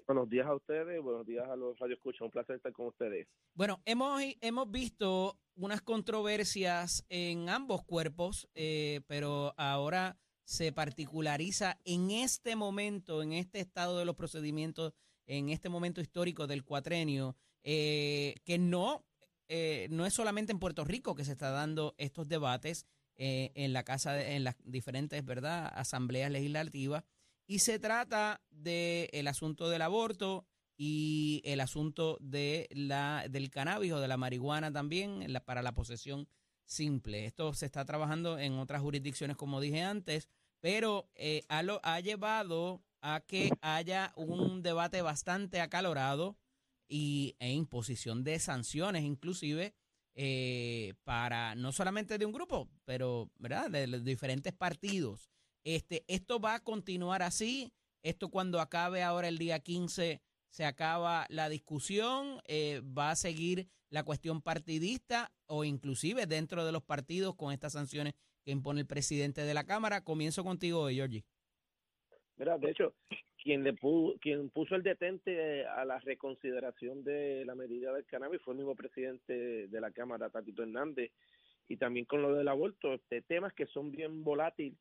Buenos 0.08 0.30
días 0.30 0.48
a 0.48 0.56
ustedes, 0.56 1.02
buenos 1.02 1.26
días 1.26 1.46
a 1.50 1.58
los 1.58 1.78
Radio 1.80 1.96
Escucha, 1.96 2.24
un 2.24 2.32
placer 2.32 2.56
estar 2.56 2.72
con 2.72 2.88
ustedes. 2.88 3.28
Bueno, 3.54 3.82
hemos, 3.84 4.22
hemos 4.40 4.72
visto 4.72 5.38
unas 5.56 5.82
controversias 5.82 7.06
en 7.10 7.50
ambos 7.50 7.84
cuerpos, 7.84 8.48
eh, 8.56 9.02
pero 9.08 9.54
ahora 9.58 10.18
se 10.46 10.72
particulariza 10.72 11.78
en 11.84 12.10
este 12.12 12.56
momento, 12.56 13.22
en 13.22 13.34
este 13.34 13.60
estado 13.60 14.00
de 14.00 14.06
los 14.06 14.16
procedimientos, 14.16 14.94
en 15.26 15.50
este 15.50 15.68
momento 15.68 16.00
histórico 16.00 16.48
del 16.48 16.64
cuatrenio, 16.64 17.36
eh, 17.64 18.36
que 18.46 18.58
no, 18.58 19.06
eh, 19.50 19.88
no 19.92 20.06
es 20.06 20.14
solamente 20.14 20.52
en 20.52 20.60
Puerto 20.60 20.84
Rico 20.84 21.16
que 21.16 21.26
se 21.26 21.32
está 21.34 21.52
dando 21.52 21.96
estos 21.98 22.28
debates 22.28 22.86
eh, 23.16 23.52
en 23.56 23.74
la 23.74 23.84
casa, 23.84 24.14
de- 24.14 24.36
en 24.36 24.44
las 24.44 24.56
diferentes, 24.64 25.24
¿verdad?, 25.26 25.72
asambleas 25.76 26.32
legislativas, 26.32 27.04
y 27.48 27.60
se 27.60 27.80
trata 27.80 28.42
del 28.52 29.10
el 29.12 29.28
asunto 29.28 29.70
del 29.70 29.82
aborto 29.82 30.46
y 30.78 31.42
el 31.46 31.60
asunto 31.62 32.18
de 32.22 32.68
la, 32.72 33.26
del 33.30 33.50
cannabis 33.50 33.94
o 33.94 34.00
de 34.00 34.08
la 34.08 34.18
marihuana 34.18 34.72
también 34.72 35.26
para 35.46 35.62
la 35.64 35.74
posesión 35.74 36.28
simple. 36.66 37.26
Esto 37.26 37.54
se 37.54 37.66
está 37.66 37.86
trabajando 37.86 38.38
en 38.38 38.54
otras 38.60 38.82
jurisdicciones, 38.82 39.38
como 39.38 39.60
dije 39.62 39.82
antes, 39.82 40.28
pero 40.60 41.10
eh, 41.16 41.44
lo- 41.64 41.80
ha 41.84 42.00
llevado 42.02 42.84
a 43.02 43.22
que 43.26 43.50
haya 43.62 44.12
un 44.16 44.62
debate 44.62 45.02
bastante 45.02 45.62
acalorado 45.62 46.38
y, 46.88 47.36
e 47.40 47.52
imposición 47.52 48.24
de 48.24 48.40
sanciones 48.40 49.04
inclusive 49.04 49.74
eh, 50.16 50.96
para 51.04 51.54
no 51.56 51.72
solamente 51.72 52.18
de 52.18 52.26
un 52.26 52.32
grupo, 52.32 52.68
pero 52.86 53.30
¿verdad? 53.38 53.70
de 53.70 53.86
los 53.86 54.04
diferentes 54.04 54.54
partidos. 54.54 55.30
Este, 55.64 56.06
esto 56.08 56.40
va 56.40 56.56
a 56.56 56.64
continuar 56.64 57.22
así. 57.22 57.72
Esto 58.02 58.30
cuando 58.30 58.60
acabe 58.60 59.04
ahora 59.04 59.28
el 59.28 59.38
día 59.38 59.60
15 59.60 60.22
se 60.50 60.66
acaba 60.66 61.28
la 61.30 61.50
discusión, 61.50 62.42
eh, 62.48 62.82
va 62.98 63.12
a 63.12 63.16
seguir 63.16 63.68
la 63.90 64.04
cuestión 64.04 64.42
partidista 64.42 65.32
o 65.46 65.64
inclusive 65.64 66.26
dentro 66.26 66.66
de 66.66 66.72
los 66.72 66.84
partidos 66.84 67.36
con 67.36 67.54
estas 67.54 67.74
sanciones 67.74 68.16
que 68.44 68.52
impone 68.52 68.82
el 68.82 68.88
presidente 68.88 69.42
de 69.42 69.54
la 69.54 69.66
Cámara. 69.66 70.04
Comienzo 70.04 70.44
contigo, 70.44 70.88
Georgie. 70.90 71.26
Mira, 72.38 72.58
de 72.58 72.72
hecho, 72.72 72.94
quien 73.48 73.64
le 73.64 73.74
pu- 73.74 74.20
quien 74.20 74.50
puso 74.50 74.76
el 74.76 74.84
detente 74.84 75.66
a 75.66 75.86
la 75.86 76.00
reconsideración 76.00 77.06
de 77.06 77.46
la 77.46 77.56
medida 77.56 77.94
del 77.94 78.06
cannabis 78.06 78.42
fue 78.42 78.54
el 78.54 78.58
mismo 78.58 78.76
presidente 78.76 79.70
de 79.70 79.80
la 79.80 79.92
Cámara, 79.92 80.30
Tatito 80.30 80.64
Hernández, 80.64 81.14
y 81.70 81.78
también 81.78 82.06
con 82.06 82.22
lo 82.22 82.34
del 82.34 82.50
aborto, 82.50 82.94
este, 82.94 83.22
temas 83.22 83.54
que 83.54 83.66
son 83.68 83.90
bien 83.90 84.26
volátiles, 84.26 84.78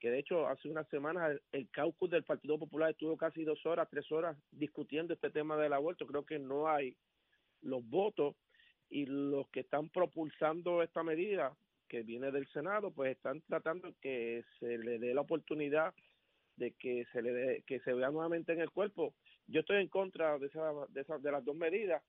que 0.00 0.10
de 0.10 0.18
hecho 0.18 0.48
hace 0.48 0.68
unas 0.68 0.88
semanas 0.88 1.30
el, 1.30 1.40
el 1.52 1.70
caucus 1.70 2.10
del 2.10 2.24
Partido 2.24 2.58
Popular 2.58 2.90
estuvo 2.90 3.16
casi 3.16 3.44
dos 3.44 3.64
horas, 3.64 3.86
tres 3.88 4.10
horas 4.10 4.36
discutiendo 4.50 5.14
este 5.14 5.30
tema 5.30 5.56
del 5.56 5.72
aborto. 5.72 6.04
Creo 6.04 6.26
que 6.26 6.40
no 6.40 6.66
hay 6.68 6.96
los 7.62 7.88
votos 7.88 8.34
y 8.88 9.06
los 9.06 9.48
que 9.50 9.60
están 9.60 9.88
propulsando 9.88 10.82
esta 10.82 11.04
medida 11.04 11.56
que 11.86 12.02
viene 12.02 12.32
del 12.32 12.48
Senado, 12.48 12.90
pues 12.90 13.12
están 13.12 13.40
tratando 13.42 13.94
que 14.00 14.42
se 14.58 14.78
le 14.78 14.98
dé 14.98 15.14
la 15.14 15.20
oportunidad 15.20 15.94
de 16.60 16.72
que 16.72 17.06
se 17.12 17.22
le 17.22 17.32
dé- 17.32 17.62
que 17.66 17.80
se 17.80 17.92
vea 17.94 18.10
nuevamente 18.10 18.52
en 18.52 18.60
el 18.60 18.70
cuerpo. 18.70 19.14
Yo 19.48 19.60
estoy 19.60 19.78
en 19.80 19.88
contra 19.88 20.38
de 20.38 20.46
esa, 20.46 20.72
de, 20.90 21.00
esas 21.00 21.22
de 21.22 21.32
las 21.32 21.42
dos 21.44 21.56
medidas. 21.56 22.02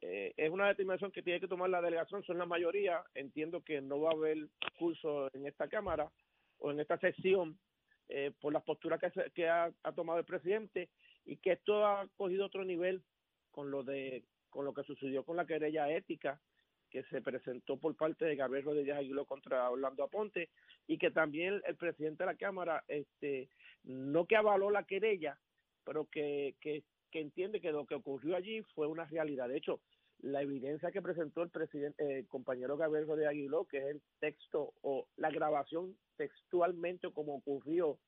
Eh, 0.00 0.32
es 0.36 0.50
una 0.50 0.68
determinación 0.68 1.12
que 1.12 1.22
tiene 1.22 1.38
que 1.38 1.46
tomar 1.48 1.68
la 1.70 1.82
delegación, 1.82 2.24
son 2.24 2.38
la 2.38 2.46
mayoría. 2.46 3.04
Entiendo 3.14 3.62
que 3.62 3.80
no 3.82 4.00
va 4.00 4.10
a 4.10 4.14
haber 4.14 4.38
curso 4.78 5.28
en 5.34 5.46
esta 5.46 5.68
Cámara 5.68 6.10
o 6.58 6.70
en 6.70 6.80
esta 6.80 6.98
sesión 6.98 7.58
eh, 8.08 8.32
por 8.40 8.52
las 8.52 8.62
posturas 8.64 8.98
que, 9.00 9.30
que 9.34 9.48
ha, 9.48 9.70
ha 9.82 9.92
tomado 9.92 10.18
el 10.18 10.24
presidente 10.24 10.88
y 11.26 11.36
que 11.36 11.52
esto 11.52 11.86
ha 11.86 12.08
cogido 12.16 12.46
otro 12.46 12.64
nivel 12.64 13.02
con 13.50 13.70
lo 13.70 13.82
de 13.82 14.24
con 14.50 14.64
lo 14.64 14.72
que 14.72 14.84
sucedió 14.84 15.24
con 15.24 15.36
la 15.36 15.46
querella 15.46 15.90
ética 15.90 16.40
que 16.90 17.02
se 17.04 17.20
presentó 17.20 17.76
por 17.76 17.96
parte 17.96 18.24
de 18.24 18.36
Gabriel 18.36 18.64
Rodríguez 18.66 18.94
Aguiló 18.96 19.24
contra 19.24 19.68
Orlando 19.68 20.04
Aponte 20.04 20.48
y 20.86 20.96
que 20.96 21.10
también 21.10 21.60
el 21.66 21.74
presidente 21.74 22.22
de 22.22 22.30
la 22.30 22.36
Cámara, 22.36 22.84
este, 22.86 23.48
no 23.84 24.26
que 24.26 24.36
avaló 24.36 24.70
la 24.70 24.84
querella, 24.84 25.38
pero 25.84 26.06
que, 26.06 26.56
que, 26.60 26.82
que 27.10 27.20
entiende 27.20 27.60
que 27.60 27.72
lo 27.72 27.86
que 27.86 27.94
ocurrió 27.94 28.36
allí 28.36 28.62
fue 28.74 28.86
una 28.86 29.04
realidad. 29.04 29.48
De 29.48 29.56
hecho, 29.56 29.80
la 30.20 30.42
evidencia 30.42 30.90
que 30.90 31.02
presentó 31.02 31.42
el 31.42 31.50
presidente, 31.50 32.18
el 32.18 32.26
compañero 32.26 32.76
Gabriel 32.76 33.06
Rodríguez 33.06 33.30
Aguiló, 33.30 33.64
que 33.66 33.78
es 33.78 33.84
el 33.86 34.02
texto 34.20 34.72
o 34.82 35.06
la 35.16 35.30
grabación 35.30 35.96
textualmente 36.16 37.10
como 37.12 37.36
ocurrió, 37.36 37.98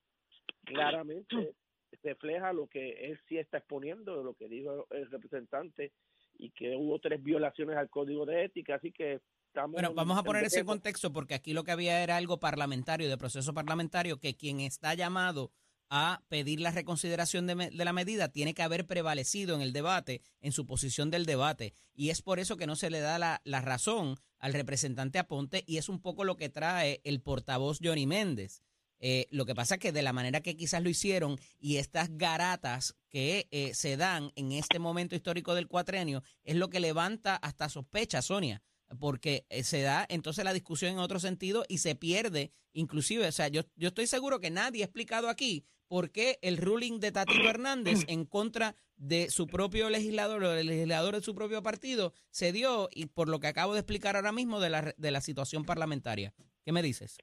claramente 0.64 1.54
refleja 2.02 2.52
lo 2.52 2.66
que 2.68 3.06
él 3.06 3.20
sí 3.28 3.38
está 3.38 3.58
exponiendo, 3.58 4.22
lo 4.22 4.34
que 4.34 4.48
dijo 4.48 4.86
el 4.90 5.10
representante 5.10 5.92
y 6.38 6.50
que 6.50 6.74
hubo 6.76 6.98
tres 6.98 7.22
violaciones 7.22 7.76
al 7.76 7.90
código 7.90 8.26
de 8.26 8.44
ética, 8.44 8.76
así 8.76 8.92
que 8.92 9.20
estamos... 9.48 9.72
Bueno, 9.72 9.94
vamos 9.94 10.18
a 10.18 10.22
poner 10.22 10.44
ese 10.44 10.64
contexto 10.64 11.12
porque 11.12 11.34
aquí 11.34 11.52
lo 11.52 11.64
que 11.64 11.72
había 11.72 12.02
era 12.02 12.16
algo 12.16 12.38
parlamentario, 12.38 13.08
de 13.08 13.16
proceso 13.16 13.54
parlamentario, 13.54 14.18
que 14.18 14.36
quien 14.36 14.60
está 14.60 14.94
llamado 14.94 15.50
a 15.90 16.22
pedir 16.28 16.60
la 16.60 16.70
reconsideración 16.70 17.46
de, 17.46 17.70
la 17.72 17.92
medida 17.92 18.28
tiene 18.28 18.54
que 18.54 18.62
haber 18.62 18.86
prevalecido 18.86 19.54
en 19.54 19.62
el 19.62 19.72
debate, 19.72 20.22
en 20.40 20.52
su 20.52 20.66
posición 20.66 21.10
del 21.10 21.26
debate. 21.26 21.74
Y 21.94 22.10
es 22.10 22.22
por 22.22 22.38
eso 22.38 22.56
que 22.56 22.66
no 22.66 22.76
se 22.76 22.90
le 22.90 23.00
da 23.00 23.18
la, 23.18 23.40
la 23.44 23.60
razón 23.60 24.16
al 24.38 24.52
representante 24.52 25.18
Aponte 25.18 25.64
y 25.66 25.78
es 25.78 25.88
un 25.88 26.00
poco 26.00 26.24
lo 26.24 26.36
que 26.36 26.48
trae 26.48 27.00
el 27.04 27.20
portavoz 27.20 27.78
Johnny 27.82 28.06
Méndez. 28.06 28.62
Eh, 28.98 29.26
lo 29.30 29.44
que 29.44 29.54
pasa 29.54 29.74
es 29.74 29.80
que 29.80 29.92
de 29.92 30.02
la 30.02 30.12
manera 30.12 30.40
que 30.40 30.56
quizás 30.56 30.82
lo 30.82 30.88
hicieron 30.88 31.38
y 31.58 31.76
estas 31.76 32.16
garatas 32.16 32.96
que 33.08 33.46
eh, 33.50 33.74
se 33.74 33.96
dan 33.96 34.32
en 34.36 34.52
este 34.52 34.78
momento 34.78 35.14
histórico 35.14 35.54
del 35.54 35.68
cuatrenio 35.68 36.22
es 36.44 36.56
lo 36.56 36.70
que 36.70 36.80
levanta 36.80 37.36
hasta 37.36 37.68
sospecha, 37.68 38.22
Sonia, 38.22 38.62
porque 38.98 39.44
eh, 39.50 39.64
se 39.64 39.82
da 39.82 40.06
entonces 40.08 40.44
la 40.44 40.54
discusión 40.54 40.92
en 40.92 40.98
otro 40.98 41.20
sentido 41.20 41.64
y 41.68 41.78
se 41.78 41.94
pierde, 41.94 42.52
inclusive, 42.72 43.26
o 43.26 43.32
sea, 43.32 43.48
yo, 43.48 43.62
yo 43.74 43.88
estoy 43.88 44.06
seguro 44.06 44.40
que 44.40 44.50
nadie 44.50 44.82
ha 44.82 44.86
explicado 44.86 45.28
aquí 45.28 45.66
por 45.88 46.10
qué 46.10 46.38
el 46.42 46.56
ruling 46.56 47.00
de 47.00 47.12
Tatito 47.12 47.48
Hernández 47.48 48.04
en 48.08 48.24
contra 48.24 48.74
de 48.96 49.30
su 49.30 49.46
propio 49.46 49.90
legislador 49.90 50.42
o 50.42 50.50
del 50.50 50.66
legislador 50.66 51.14
de 51.14 51.20
su 51.20 51.34
propio 51.34 51.62
partido 51.62 52.12
se 52.30 52.52
dio 52.52 52.88
y 52.92 53.06
por 53.06 53.28
lo 53.28 53.40
que 53.40 53.46
acabo 53.46 53.74
de 53.74 53.80
explicar 53.80 54.16
ahora 54.16 54.32
mismo 54.32 54.60
de 54.60 54.70
la, 54.70 54.94
de 54.96 55.10
la 55.10 55.20
situación 55.20 55.64
parlamentaria. 55.64 56.32
¿Qué 56.64 56.72
me 56.72 56.82
dices? 56.82 57.18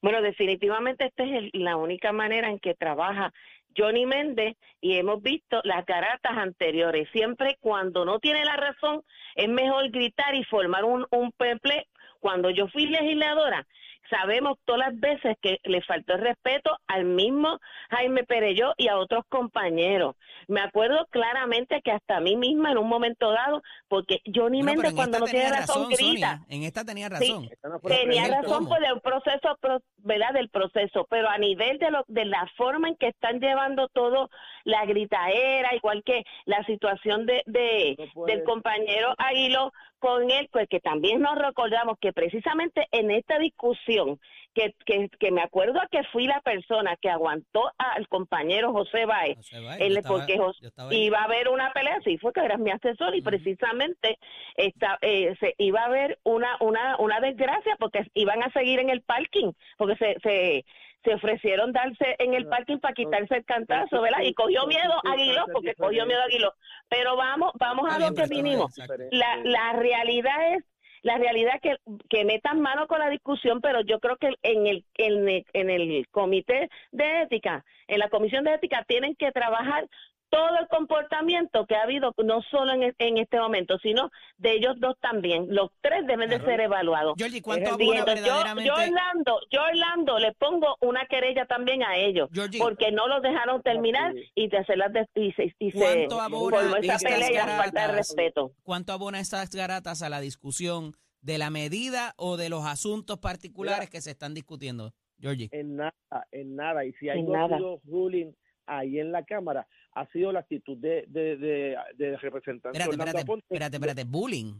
Bueno, 0.00 0.22
definitivamente 0.22 1.06
esta 1.06 1.24
es 1.24 1.50
la 1.54 1.76
única 1.76 2.12
manera 2.12 2.48
en 2.48 2.60
que 2.60 2.74
trabaja 2.74 3.32
Johnny 3.76 4.06
Méndez 4.06 4.56
y 4.80 4.96
hemos 4.96 5.22
visto 5.22 5.60
las 5.64 5.84
garatas 5.86 6.32
anteriores. 6.36 7.08
Siempre 7.12 7.56
cuando 7.60 8.04
no 8.04 8.18
tiene 8.18 8.44
la 8.44 8.56
razón 8.56 9.02
es 9.34 9.48
mejor 9.48 9.90
gritar 9.90 10.34
y 10.34 10.44
formar 10.44 10.84
un, 10.84 11.06
un 11.10 11.32
peple. 11.32 11.86
Cuando 12.20 12.50
yo 12.50 12.68
fui 12.68 12.86
legisladora, 12.86 13.66
sabemos 14.10 14.58
todas 14.64 14.88
las 14.90 15.00
veces 15.00 15.36
que 15.40 15.58
le 15.64 15.82
faltó 15.82 16.14
el 16.14 16.20
respeto 16.20 16.76
al 16.86 17.04
mismo 17.04 17.58
Jaime 17.90 18.24
Pereyó 18.24 18.72
y 18.76 18.88
a 18.88 18.98
otros 18.98 19.24
compañeros. 19.28 20.16
Me 20.46 20.60
acuerdo 20.60 21.06
claramente 21.10 21.80
que 21.82 21.90
hasta 21.92 22.16
a 22.16 22.20
mí 22.20 22.36
misma 22.36 22.70
en 22.72 22.78
un 22.78 22.88
momento 22.88 23.30
dado, 23.32 23.62
porque 23.88 24.20
Johnny 24.26 24.62
Bueno, 24.62 24.82
Méndez 24.82 24.94
cuando 24.94 25.18
no 25.18 25.24
tiene 25.26 25.44
tenía 25.46 25.60
razón, 25.60 25.82
razón, 25.84 25.88
grita. 25.90 26.38
Sonia. 26.38 26.40
En 26.48 26.62
esta 26.62 26.84
tenía 26.84 27.06
Sí. 27.08 27.12
razón. 27.32 27.48
No 27.62 27.80
Tenía 27.80 28.28
razón 28.28 28.64
cómo. 28.64 28.68
por 28.70 28.84
el 28.84 29.00
proceso, 29.00 29.56
pro- 29.60 29.82
¿verdad? 29.98 30.32
Del 30.32 30.48
proceso, 30.48 31.06
pero 31.10 31.28
a 31.28 31.38
nivel 31.38 31.78
de 31.78 31.90
lo, 31.90 32.04
de 32.08 32.24
la 32.24 32.46
forma 32.56 32.88
en 32.88 32.96
que 32.96 33.08
están 33.08 33.40
llevando 33.40 33.88
todo, 33.88 34.30
la 34.64 34.84
gritaera, 34.86 35.74
igual 35.74 36.02
que 36.04 36.24
la 36.46 36.62
situación 36.64 37.26
de, 37.26 37.42
de 37.46 38.10
No 38.14 38.24
del 38.26 38.42
compañero 38.44 39.14
Aguilo 39.18 39.72
con 39.98 40.30
él, 40.30 40.48
pues 40.52 40.68
que 40.68 40.80
también 40.80 41.20
nos 41.20 41.36
recordamos 41.36 41.96
que 42.00 42.12
precisamente 42.12 42.86
en 42.92 43.10
esta 43.10 43.38
discusión, 43.38 44.18
que, 44.54 44.74
que, 44.86 45.08
que 45.20 45.30
me 45.30 45.40
acuerdo 45.42 45.80
que 45.90 46.02
fui 46.04 46.26
la 46.26 46.40
persona 46.40 46.96
que 47.00 47.10
aguantó 47.10 47.70
al 47.78 48.08
compañero 48.08 48.72
José 48.72 49.04
Báez, 49.06 49.36
José 49.36 49.60
Báez, 49.60 49.80
él 49.80 49.96
estaba- 49.96 50.18
porque 50.18 50.38
Jos- 50.38 50.60
yo 50.60 50.68
estaba 50.68 50.90
ahí. 50.90 51.04
iba 51.04 51.20
a 51.20 51.24
haber 51.24 51.48
una 51.48 51.72
pelea, 51.72 51.98
sí 52.04 52.18
fue 52.18 52.32
que 52.32 52.40
eras 52.40 52.58
mi 52.58 52.70
asesor 52.70 53.14
y 53.14 53.22
precisamente 53.22 54.18
esta, 54.56 54.98
eh, 55.02 55.34
se 55.38 55.54
iba 55.58 55.82
a 55.82 55.86
haber 55.86 56.18
una, 56.24 56.56
una, 56.60 56.96
una 56.98 57.20
desgracia 57.20 57.76
porque 57.78 58.06
iban 58.14 58.42
a 58.42 58.50
seguir 58.52 58.80
en 58.80 58.90
el 58.90 59.02
parking, 59.02 59.52
porque 59.76 59.96
se, 59.96 60.16
se, 60.22 60.64
se 61.08 61.14
ofrecieron 61.14 61.72
darse 61.72 62.16
en 62.18 62.34
el 62.34 62.44
No, 62.44 62.50
parking 62.50 62.78
para 62.78 62.94
quitarse 62.94 63.36
el 63.36 63.44
cantazo, 63.44 64.02
¿verdad? 64.02 64.20
Y 64.22 64.34
cogió 64.34 64.66
miedo 64.66 64.92
Aguiló, 65.04 65.46
circunstancias 65.46 65.46
porque 65.52 65.74
cogió 65.74 66.06
miedo 66.06 66.20
Aguiló. 66.22 66.54
Pero 66.88 67.16
vamos, 67.16 67.52
vamos 67.54 67.90
a 67.90 67.98
lo 67.98 68.14
que 68.14 68.26
vinimos. 68.26 68.76
La, 69.10 69.36
la 69.42 69.72
realidad 69.72 70.54
es 70.54 70.64
la 71.02 71.16
realidad 71.16 71.60
que, 71.62 71.76
que 72.10 72.24
metan 72.24 72.60
mano 72.60 72.86
con 72.88 72.98
la 72.98 73.08
discusión, 73.08 73.60
pero 73.60 73.80
yo 73.82 74.00
creo 74.00 74.16
que 74.16 74.34
en 74.42 74.66
el, 74.66 74.84
en 74.94 75.28
el, 75.28 75.46
en 75.52 75.70
el 75.70 76.06
comité 76.10 76.68
de 76.90 77.22
ética, 77.22 77.64
en 77.86 78.00
la 78.00 78.08
comisión 78.08 78.44
de 78.44 78.54
ética, 78.54 78.84
tienen 78.86 79.14
que 79.14 79.30
trabajar 79.30 79.88
todo 80.30 80.58
el 80.60 80.68
comportamiento 80.68 81.66
que 81.66 81.74
ha 81.74 81.82
habido, 81.82 82.12
no 82.24 82.42
solo 82.50 82.72
en, 82.72 82.94
en 82.98 83.18
este 83.18 83.38
momento, 83.38 83.78
sino 83.78 84.10
de 84.36 84.52
ellos 84.52 84.74
dos 84.78 84.96
también. 85.00 85.46
Los 85.54 85.70
tres 85.80 86.06
deben 86.06 86.28
de 86.30 86.36
Claro. 86.36 86.44
ser 86.50 86.60
evaluados. 86.60 87.14
Georgie, 87.16 87.40
¿cuánto 87.42 87.70
abona 87.70 87.78
diciendo, 87.84 88.14
yo, 88.14 88.22
verdaderamente? 88.22 88.68
yo 88.68 88.74
Orlando, 88.74 89.40
yo 89.50 89.62
Orlando 89.62 90.18
le 90.18 90.32
pongo 90.34 90.76
una 90.80 91.06
querella 91.06 91.46
también 91.46 91.82
a 91.82 91.96
ellos, 91.96 92.28
Georgie, 92.32 92.58
porque 92.58 92.92
no 92.92 93.08
los 93.08 93.22
dejaron 93.22 93.62
terminar 93.62 94.14
y 94.34 94.48
de 94.48 94.58
hacer 94.58 94.78
las 94.78 94.92
de- 94.92 95.08
y 95.14 95.32
se, 95.32 95.54
y 95.58 95.70
se 95.72 95.78
¿Cuánto 95.78 96.20
abona 96.20 96.56
formó 96.58 96.76
esa 96.76 96.94
estas 96.94 97.02
pelea 97.04 97.30
y 97.30 97.34
la 97.34 97.46
falta 97.58 97.86
de 97.88 97.92
respeto. 97.94 98.52
¿Cuánto 98.62 98.92
abona 98.92 99.20
estas 99.20 99.50
garatas 99.50 100.02
a 100.02 100.08
la 100.08 100.20
discusión 100.20 100.94
de 101.20 101.38
la 101.38 101.50
medida 101.50 102.12
o 102.16 102.36
de 102.36 102.48
los 102.48 102.64
asuntos 102.66 103.18
particulares 103.18 103.90
que 103.90 104.00
se 104.00 104.10
están 104.10 104.34
discutiendo? 104.34 104.92
Georgie. 105.20 105.48
en 105.52 105.74
nada, 105.76 105.92
en 106.30 106.54
nada. 106.54 106.84
Y 106.84 106.92
si 106.92 107.08
hay 107.08 107.18
En 107.20 107.26
no 107.26 107.32
nada. 107.32 107.56
ha 107.56 107.58
sido 107.58 107.80
ruling 107.84 108.32
ahí 108.66 109.00
en 109.00 109.10
la 109.10 109.24
Cámara, 109.24 109.66
ha 109.92 110.06
sido 110.12 110.32
la 110.32 110.40
actitud 110.40 110.76
de, 110.78 111.04
de, 111.08 111.36
de, 111.36 111.76
de 111.96 112.16
representante 112.18 112.78
Espérate, 112.78 112.90
espérate, 112.96 113.20
Aponte 113.22 113.44
espérate, 113.44 113.76
espérate. 113.76 114.04
Bullying. 114.04 114.54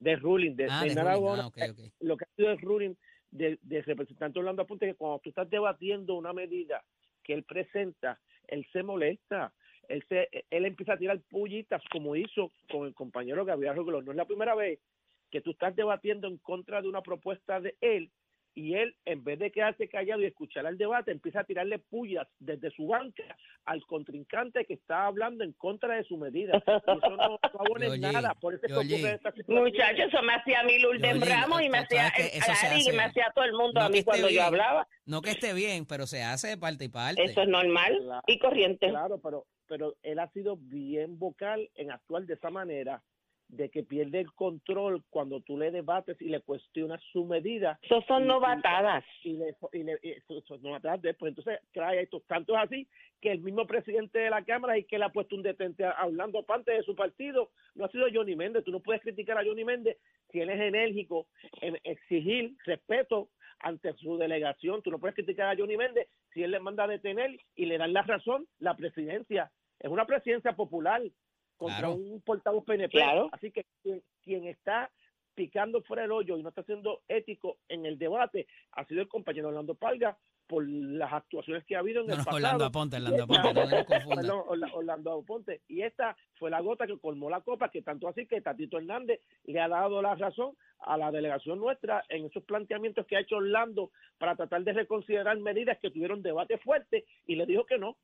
de 0.00 0.16
ruling, 0.16 0.56
de, 0.56 0.66
Ah, 0.70 0.84
de 0.84 0.94
ruling. 0.94 1.40
Ah, 1.40 1.50
lo 2.00 2.16
que 2.16 2.24
ha 2.24 2.34
sido 2.36 2.50
el 2.50 2.60
ruling 2.60 2.94
de, 3.30 3.58
de 3.62 3.82
representante 3.82 4.38
Orlando 4.38 4.62
Aponte, 4.62 4.86
que 4.86 4.94
cuando 4.94 5.18
tú 5.20 5.30
estás 5.30 5.48
debatiendo 5.48 6.14
una 6.14 6.32
medida 6.32 6.84
que 7.24 7.32
él 7.34 7.44
presenta, 7.44 8.20
él 8.48 8.66
se 8.72 8.82
molesta. 8.82 9.52
Él, 9.88 10.04
se, 10.08 10.28
él 10.50 10.64
empieza 10.64 10.92
a 10.94 10.96
tirar 10.96 11.20
pullitas 11.28 11.82
como 11.90 12.14
hizo 12.14 12.52
con 12.70 12.86
el 12.86 12.94
compañero 12.94 13.44
Gabriel 13.44 13.74
Roglón. 13.74 14.04
No 14.04 14.12
es 14.12 14.16
la 14.16 14.26
primera 14.26 14.54
vez 14.54 14.78
que 15.30 15.40
tú 15.40 15.50
estás 15.50 15.74
debatiendo 15.74 16.28
en 16.28 16.38
contra 16.38 16.80
de 16.80 16.88
una 16.88 17.02
propuesta 17.02 17.60
de 17.60 17.76
él 17.80 18.10
y 18.54 18.74
él, 18.74 18.94
en 19.04 19.24
vez 19.24 19.38
de 19.38 19.50
quedarse 19.50 19.88
callado 19.88 20.20
y 20.20 20.26
escuchar 20.26 20.66
el 20.66 20.76
debate, 20.76 21.10
empieza 21.10 21.40
a 21.40 21.44
tirarle 21.44 21.78
pullas 21.78 22.26
desde 22.38 22.70
su 22.70 22.86
banca 22.86 23.22
al 23.64 23.82
contrincante 23.86 24.64
que 24.66 24.74
está 24.74 25.06
hablando 25.06 25.42
en 25.44 25.52
contra 25.52 25.96
de 25.96 26.04
su 26.04 26.16
medida. 26.18 26.62
Y 26.66 26.70
eso 26.70 27.16
no, 27.16 27.38
Georgie, 27.78 27.98
nada. 28.12 28.34
Por 28.34 28.54
eso 28.54 28.66
ocurre 28.66 29.14
esta 29.14 29.32
situación. 29.32 29.64
Muchachos, 29.64 30.06
eso 30.08 30.22
me 30.22 30.34
hacía 30.34 30.60
a 30.60 30.64
mí 30.64 30.78
Lourdes 30.78 31.28
Ramos 31.28 31.62
y 31.62 31.68
me 31.68 31.78
hacía 31.78 32.08
Ari 32.08 32.88
y 32.88 32.92
me 32.92 33.02
hacía 33.04 33.26
a 33.28 33.32
todo 33.32 33.44
el 33.44 33.52
mundo 33.52 33.80
No 33.80 33.86
a 33.86 33.88
mí 33.88 34.02
cuando 34.02 34.26
yo 34.28 34.32
bien. 34.32 34.44
hablaba. 34.44 34.86
No 35.06 35.22
que 35.22 35.30
esté 35.30 35.54
bien, 35.54 35.86
pero 35.86 36.06
se 36.06 36.22
hace 36.22 36.48
de 36.48 36.58
parte 36.58 36.84
y 36.84 36.88
parte. 36.88 37.22
Eso 37.24 37.42
es 37.42 37.48
normal 37.48 37.98
Claro, 38.02 38.22
y 38.26 38.38
corriente. 38.38 38.88
Claro, 38.90 39.18
pero, 39.18 39.46
pero 39.66 39.94
él 40.02 40.18
ha 40.18 40.28
sido 40.32 40.56
bien 40.56 41.18
vocal 41.18 41.70
en 41.74 41.90
actuar 41.90 42.24
de 42.24 42.34
esa 42.34 42.50
manera, 42.50 43.02
de 43.52 43.68
que 43.68 43.82
pierde 43.82 44.18
el 44.20 44.32
control 44.32 45.02
cuando 45.10 45.40
tú 45.40 45.58
le 45.58 45.70
debates 45.70 46.20
y 46.22 46.30
le 46.30 46.40
cuestionas 46.40 47.02
su 47.12 47.24
medida. 47.26 47.78
Eso 47.82 48.02
son 48.08 48.24
Y- 48.24 48.26
novatadas. 48.26 49.04
Y 49.22 49.34
le, 49.34 49.54
y 49.74 49.82
le 49.82 49.98
y 50.02 50.10
eso- 50.12 50.38
eso 50.38 50.58
no 50.62 50.74
atrás 50.74 51.00
de- 51.02 51.12
pues 51.14 51.30
entonces 51.36 51.60
trae 51.72 52.00
estos 52.00 52.24
tantos 52.26 52.56
así 52.58 52.88
que 53.20 53.30
el 53.30 53.40
mismo 53.40 53.66
presidente 53.66 54.18
de 54.18 54.30
la 54.30 54.42
Cámara 54.42 54.78
y 54.78 54.84
que 54.84 54.98
le 54.98 55.04
ha 55.04 55.10
puesto 55.10 55.36
un 55.36 55.42
detente 55.42 55.84
a- 55.84 55.90
hablando 55.92 56.42
parte 56.44 56.72
de 56.72 56.82
su 56.82 56.96
partido 56.96 57.50
no 57.74 57.84
ha 57.84 57.88
sido 57.90 58.06
Johnny 58.12 58.34
Méndez. 58.36 58.64
Tú 58.64 58.72
no 58.72 58.80
puedes 58.80 59.02
criticar 59.02 59.36
a 59.36 59.44
Johnny 59.44 59.64
Méndez 59.64 59.98
si 60.30 60.40
él 60.40 60.48
es 60.48 60.58
enérgico 60.60 61.26
en 61.60 61.78
exigir 61.84 62.54
respeto 62.64 63.28
ante 63.60 63.92
su 63.98 64.16
delegación. 64.16 64.80
Tú 64.82 64.90
no 64.90 64.98
puedes 64.98 65.14
criticar 65.14 65.48
a 65.48 65.56
Johnny 65.56 65.76
Méndez 65.76 66.08
si 66.32 66.42
él 66.42 66.50
le 66.52 66.58
manda 66.58 66.84
a 66.84 66.88
detener 66.88 67.38
y 67.54 67.66
le 67.66 67.76
dan 67.76 67.92
la 67.92 68.02
razón 68.02 68.46
la 68.60 68.74
presidencia. 68.76 69.52
Es 69.78 69.90
una 69.90 70.06
presidencia 70.06 70.52
popular 70.56 71.02
contra 71.62 71.78
Claro. 71.88 71.94
un 71.94 72.20
portavoz 72.22 72.64
PNP. 72.64 72.98
Claro. 72.98 73.28
Así 73.32 73.50
que 73.50 73.64
quien, 73.82 74.02
quien 74.22 74.46
está 74.46 74.90
picando 75.34 75.82
fuera 75.82 76.04
el 76.04 76.12
hoyo 76.12 76.36
y 76.36 76.42
no 76.42 76.50
está 76.50 76.62
siendo 76.64 77.00
ético 77.08 77.56
en 77.68 77.86
el 77.86 77.98
debate 77.98 78.46
ha 78.72 78.84
sido 78.84 79.00
el 79.00 79.08
compañero 79.08 79.48
Orlando 79.48 79.74
Palga 79.74 80.16
por 80.46 80.68
las 80.68 81.10
actuaciones 81.10 81.64
que 81.64 81.74
ha 81.74 81.78
habido 81.78 82.02
en 82.02 82.08
No, 82.08 82.12
el 82.12 82.18
no, 82.18 82.24
pasado. 82.24 82.36
Orlando 82.36 82.64
Aponte, 82.66 82.96
Orlando 82.96 83.22
Aponte, 83.22 83.54
no 83.54 83.64
nos 83.64 83.84
confunda. 83.86 84.16
Perdón, 84.20 84.42
Orla- 84.48 84.70
Orlando 84.74 85.12
Aponte. 85.12 85.60
Y 85.68 85.80
esta 85.80 86.14
fue 86.34 86.50
la 86.50 86.60
gota 86.60 86.86
que 86.86 86.98
colmó 86.98 87.30
la 87.30 87.40
copa, 87.40 87.70
que 87.70 87.80
tanto 87.80 88.06
así 88.08 88.26
que 88.26 88.42
Tatito 88.42 88.76
Hernández 88.76 89.20
le 89.44 89.60
ha 89.60 89.68
dado 89.68 90.02
la 90.02 90.14
razón 90.14 90.54
a 90.80 90.98
la 90.98 91.10
delegación 91.10 91.58
nuestra 91.58 92.04
en 92.10 92.26
esos 92.26 92.42
planteamientos 92.44 93.06
que 93.06 93.16
ha 93.16 93.20
hecho 93.20 93.36
Orlando 93.36 93.90
para 94.18 94.36
tratar 94.36 94.62
de 94.64 94.74
reconsiderar 94.74 95.38
medidas 95.38 95.78
que 95.80 95.90
tuvieron 95.90 96.20
debate 96.22 96.58
fuerte 96.58 97.06
y 97.26 97.36
le 97.36 97.46
dijo 97.46 97.64
que 97.64 97.78
no. 97.78 97.96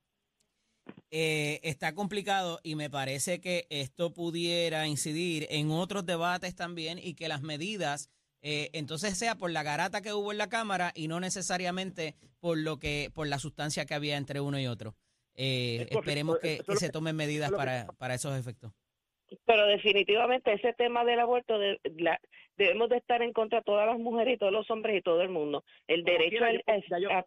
Eh, 1.11 1.61
está 1.63 1.95
complicado 1.95 2.61
y 2.63 2.75
me 2.75 2.91
parece 2.91 3.41
que 3.41 3.67
esto 3.71 4.13
pudiera 4.13 4.87
incidir 4.87 5.47
en 5.51 5.71
otros 5.71 6.05
debates 6.05 6.55
también 6.55 6.99
y 7.03 7.15
que 7.15 7.29
las 7.29 7.43
medidas 7.43 8.11
eh, 8.43 8.71
entonces 8.73 9.19
sea 9.19 9.35
por 9.35 9.51
la 9.51 9.63
garata 9.63 10.01
que 10.01 10.13
hubo 10.13 10.31
en 10.33 10.39
la 10.39 10.49
cámara 10.49 10.93
y 10.95 11.09
no 11.09 11.19
necesariamente 11.19 12.15
por 12.41 12.57
lo 12.59 12.79
que 12.79 13.11
por 13.15 13.27
la 13.27 13.39
sustancia 13.39 13.85
que 13.87 13.95
había 13.95 14.17
entre 14.17 14.41
uno 14.41 14.61
y 14.61 14.67
otro. 14.67 14.95
Eh, 15.35 15.87
esperemos 15.91 16.39
que, 16.41 16.61
se 16.77 16.91
tomen 16.91 17.17
medidas 17.17 17.51
para, 17.53 17.87
para 17.99 18.15
esos 18.15 18.37
efectos. 18.39 18.73
Pero 19.45 19.67
definitivamente 19.67 20.53
ese 20.53 20.73
tema 20.73 21.05
del 21.05 21.21
aborto 21.21 21.59
de- 21.59 21.79
la- 21.99 22.21
debemos 22.57 22.89
de 22.89 22.97
estar 22.97 23.23
en 23.23 23.33
contra 23.33 23.59
de 23.59 23.65
todas 23.65 23.87
las 23.87 23.99
mujeres 23.99 24.35
y 24.35 24.39
todos 24.39 24.53
los 24.53 24.71
hombres 24.71 24.99
y 24.99 25.03
todo 25.03 25.21
el 25.23 25.29
mundo. 25.29 25.65
El 25.87 26.03
derecho 26.05 26.31
quiera, 26.31 26.49
al- 26.49 26.83
yo- 26.83 26.89
ya 26.91 26.99
yo- 26.99 27.11
a- 27.11 27.27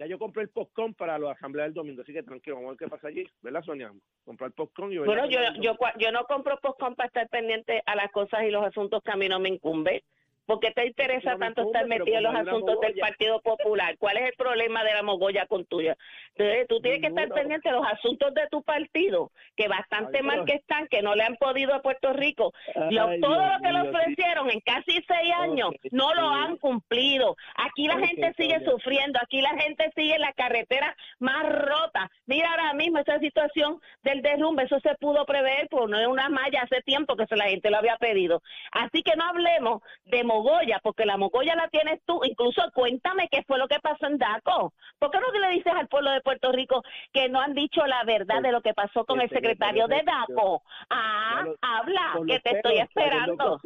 Ya 0.00 0.06
yo 0.06 0.18
compré 0.18 0.44
el 0.44 0.48
postcón 0.48 0.94
para 0.94 1.18
la 1.18 1.32
asamblea 1.32 1.66
del 1.66 1.74
domingo, 1.74 2.00
así 2.00 2.14
que 2.14 2.22
tranquilo, 2.22 2.56
vamos 2.56 2.68
a 2.68 2.70
ver 2.72 2.78
qué 2.78 2.88
pasa 2.88 3.08
allí, 3.08 3.22
¿verdad, 3.42 3.62
Sonia? 3.62 3.92
Comprar 4.24 4.48
el 4.48 4.54
postcón 4.54 4.90
y 4.94 4.96
Bueno, 4.96 5.26
yo, 5.26 5.40
yo, 5.60 5.76
yo 5.98 6.10
no 6.10 6.24
compro 6.24 6.58
postcom 6.58 6.94
para 6.94 7.08
estar 7.08 7.28
pendiente 7.28 7.82
a 7.84 7.94
las 7.96 8.10
cosas 8.10 8.44
y 8.44 8.50
los 8.50 8.64
asuntos 8.64 9.02
que 9.02 9.10
a 9.12 9.16
mí 9.16 9.28
no 9.28 9.38
me 9.38 9.50
incumben. 9.50 10.00
¿Por 10.46 10.58
qué 10.58 10.72
te 10.72 10.86
interesa 10.86 11.32
No 11.34 11.38
tanto 11.38 11.60
incumbe, 11.60 11.78
estar 11.78 11.86
metido 11.86 12.16
en 12.16 12.22
los 12.24 12.34
asuntos 12.34 12.80
del. 12.80 12.98
Partido 12.98 13.40
Popular? 13.40 13.96
¿Cuál 13.98 14.16
es 14.16 14.30
el 14.30 14.34
problema 14.36 14.82
de 14.82 14.94
la 14.94 15.02
mogolla 15.02 15.46
con 15.46 15.64
tuya? 15.66 15.96
Entonces, 16.34 16.66
tú 16.66 16.80
tienes 16.80 17.02
que 17.02 17.08
estar 17.08 17.28
pendiente 17.28 17.68
de 17.68 17.74
los 17.76 17.86
asuntos 17.86 18.34
de 18.34 18.48
tu 18.50 18.62
partido, 18.62 19.30
que 19.54 19.68
bastante 19.68 20.18
Ay, 20.18 20.24
mal 20.24 20.44
que 20.46 20.54
están, 20.54 20.88
que 20.88 21.02
no 21.02 21.14
le 21.14 21.22
han 21.24 21.36
podido 21.36 21.74
a 21.74 21.82
Puerto 21.82 22.14
Rico. 22.14 22.52
Lo- 22.90 23.10
todo 23.20 23.38
Dios 23.38 23.52
lo 23.54 23.62
que 23.62 23.72
le 23.72 23.80
sí. 23.82 23.88
ofrecieron 23.88 24.29
en 24.50 24.60
casi 24.60 25.02
seis 25.06 25.32
años 25.38 25.70
no 25.90 26.14
lo 26.14 26.28
han 26.28 26.56
cumplido. 26.56 27.36
Aquí 27.56 27.86
la 27.86 27.98
gente 27.98 28.32
sigue 28.36 28.64
sufriendo, 28.64 29.18
aquí 29.22 29.40
la 29.40 29.56
gente 29.56 29.90
sigue 29.94 30.14
en 30.14 30.20
la 30.20 30.32
carretera 30.32 30.94
más 31.18 31.42
rota. 31.44 32.10
Mira 32.26 32.50
ahora 32.50 32.74
mismo 32.74 32.98
esa 32.98 33.18
situación 33.18 33.80
del 34.02 34.22
derrumbe, 34.22 34.64
eso 34.64 34.78
se 34.80 34.94
pudo 34.96 35.24
prever, 35.24 35.68
por 35.68 35.88
no 35.88 36.10
una 36.10 36.28
malla 36.28 36.62
hace 36.62 36.82
tiempo 36.82 37.16
que 37.16 37.26
se 37.26 37.36
la 37.36 37.44
gente 37.44 37.70
lo 37.70 37.78
había 37.78 37.96
pedido. 37.96 38.42
Así 38.72 39.02
que 39.02 39.16
no 39.16 39.24
hablemos 39.24 39.82
de 40.04 40.24
Mogoya, 40.24 40.80
porque 40.82 41.06
la 41.06 41.16
Mogoya 41.16 41.54
la 41.54 41.68
tienes 41.68 42.00
tú. 42.04 42.20
Incluso 42.24 42.62
cuéntame 42.74 43.28
qué 43.30 43.42
fue 43.44 43.58
lo 43.58 43.68
que 43.68 43.78
pasó 43.80 44.06
en 44.06 44.18
Daco. 44.18 44.72
¿Por 44.98 45.10
qué 45.10 45.18
no 45.18 45.40
le 45.40 45.54
dices 45.54 45.72
al 45.74 45.88
pueblo 45.88 46.10
de 46.10 46.20
Puerto 46.20 46.52
Rico 46.52 46.82
que 47.12 47.28
no 47.28 47.40
han 47.40 47.54
dicho 47.54 47.86
la 47.86 48.04
verdad 48.04 48.42
de 48.42 48.52
lo 48.52 48.60
que 48.60 48.74
pasó 48.74 49.04
con 49.04 49.20
el 49.20 49.28
secretario 49.30 49.86
de 49.86 50.02
Daco? 50.02 50.62
Ah, 50.90 51.44
habla, 51.60 52.18
que 52.26 52.40
te 52.40 52.56
estoy 52.56 52.78
esperando. 52.78 53.60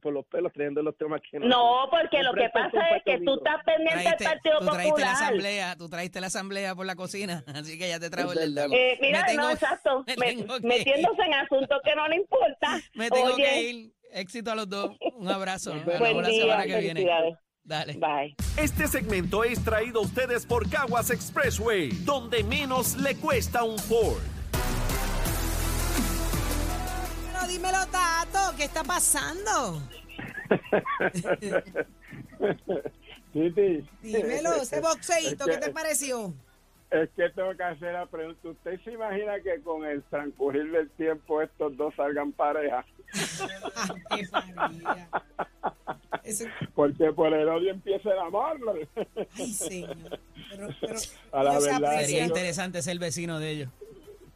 Por 0.00 0.12
los 0.12 0.24
pelos 0.26 0.52
trayendo 0.52 0.82
los 0.82 0.96
temas 0.96 1.20
que 1.30 1.38
No, 1.38 1.86
porque 1.90 2.22
lo 2.22 2.32
que 2.34 2.48
pasa 2.52 2.88
es 2.96 3.02
que 3.04 3.18
tú 3.24 3.34
estás 3.36 3.56
pendiente 3.64 4.04
del 4.04 4.28
Partido 4.28 4.58
tú 4.60 4.66
traíste 4.66 4.84
la 4.84 4.90
Popular. 4.90 5.14
asamblea, 5.14 5.76
tú 5.76 5.88
traíste 5.88 6.20
la 6.20 6.26
asamblea 6.28 6.74
por 6.74 6.86
la 6.86 6.94
cocina, 6.96 7.44
así 7.54 7.78
que 7.78 7.88
ya 7.88 7.98
te 8.00 8.10
trajo 8.10 8.32
el. 8.32 8.56
Eh, 8.58 8.98
mira, 9.00 9.20
Me 9.22 9.26
tengo- 9.26 9.42
no, 9.42 9.50
exacto. 9.50 10.04
me 10.06 10.16
Me- 10.16 10.26
tengo 10.34 10.56
que 10.60 10.66
metiéndose 10.66 11.22
en 11.22 11.34
asuntos 11.34 11.80
que 11.84 11.94
no 11.96 12.08
le 12.08 12.16
importa. 12.16 12.80
Me 12.94 13.10
tengo 13.10 13.34
Oye, 13.34 13.44
que 13.44 13.62
ir. 13.62 13.92
Éxito 14.14 14.50
a 14.52 14.54
los 14.54 14.68
dos. 14.68 14.90
Un 15.16 15.28
abrazo. 15.28 15.72
Buen 15.84 16.22
la 16.22 16.28
día, 16.28 16.42
semana 16.42 16.62
que 16.64 16.68
viene. 16.78 16.88
felicidades. 17.00 17.38
Dale. 17.64 17.92
Bye. 17.94 18.34
Este 18.58 18.86
segmento 18.88 19.42
es 19.44 19.62
traído 19.64 20.00
a 20.00 20.02
ustedes 20.02 20.44
por 20.44 20.68
Caguas 20.68 21.10
Expressway, 21.10 21.90
donde 22.04 22.42
menos 22.44 22.96
le 22.98 23.14
cuesta 23.16 23.62
un 23.62 23.78
Ford. 23.78 24.20
Pero 27.42 27.52
dímelo, 27.54 27.78
Tato, 27.90 28.54
¿qué 28.56 28.64
está 28.64 28.84
pasando? 28.84 29.82
Titi, 33.32 33.84
Dímelo, 34.00 34.54
ese 34.54 34.80
boxeito, 34.80 35.44
¿qué 35.46 35.56
te 35.58 35.70
pareció? 35.70 36.32
es 36.90 37.08
que 37.16 37.28
tengo 37.30 37.56
que 37.56 37.62
hacer 37.64 37.94
la 37.94 38.06
pregunta. 38.06 38.48
¿Usted 38.48 38.78
se 38.84 38.92
imagina 38.92 39.40
que 39.40 39.60
con 39.62 39.84
el 39.84 40.02
transcurrir 40.04 40.70
del 40.70 40.88
tiempo 40.90 41.42
estos 41.42 41.76
dos 41.76 41.92
salgan 41.96 42.30
pareja? 42.32 42.84
Qué 46.22 46.34
Porque 46.74 47.12
por 47.12 47.32
el 47.32 47.48
odio 47.48 47.70
empieza 47.70 48.10
el 48.12 48.18
amor. 48.18 48.58
ay, 49.36 49.52
señor. 49.52 49.96
Pero, 50.50 50.68
pero 50.80 50.94
A 51.32 51.42
la 51.42 51.58
verdad. 51.58 52.00
Sería 52.00 52.18
yo- 52.20 52.26
interesante 52.26 52.82
ser 52.82 52.98
vecino 52.98 53.38
de 53.40 53.50
ellos. 53.50 53.70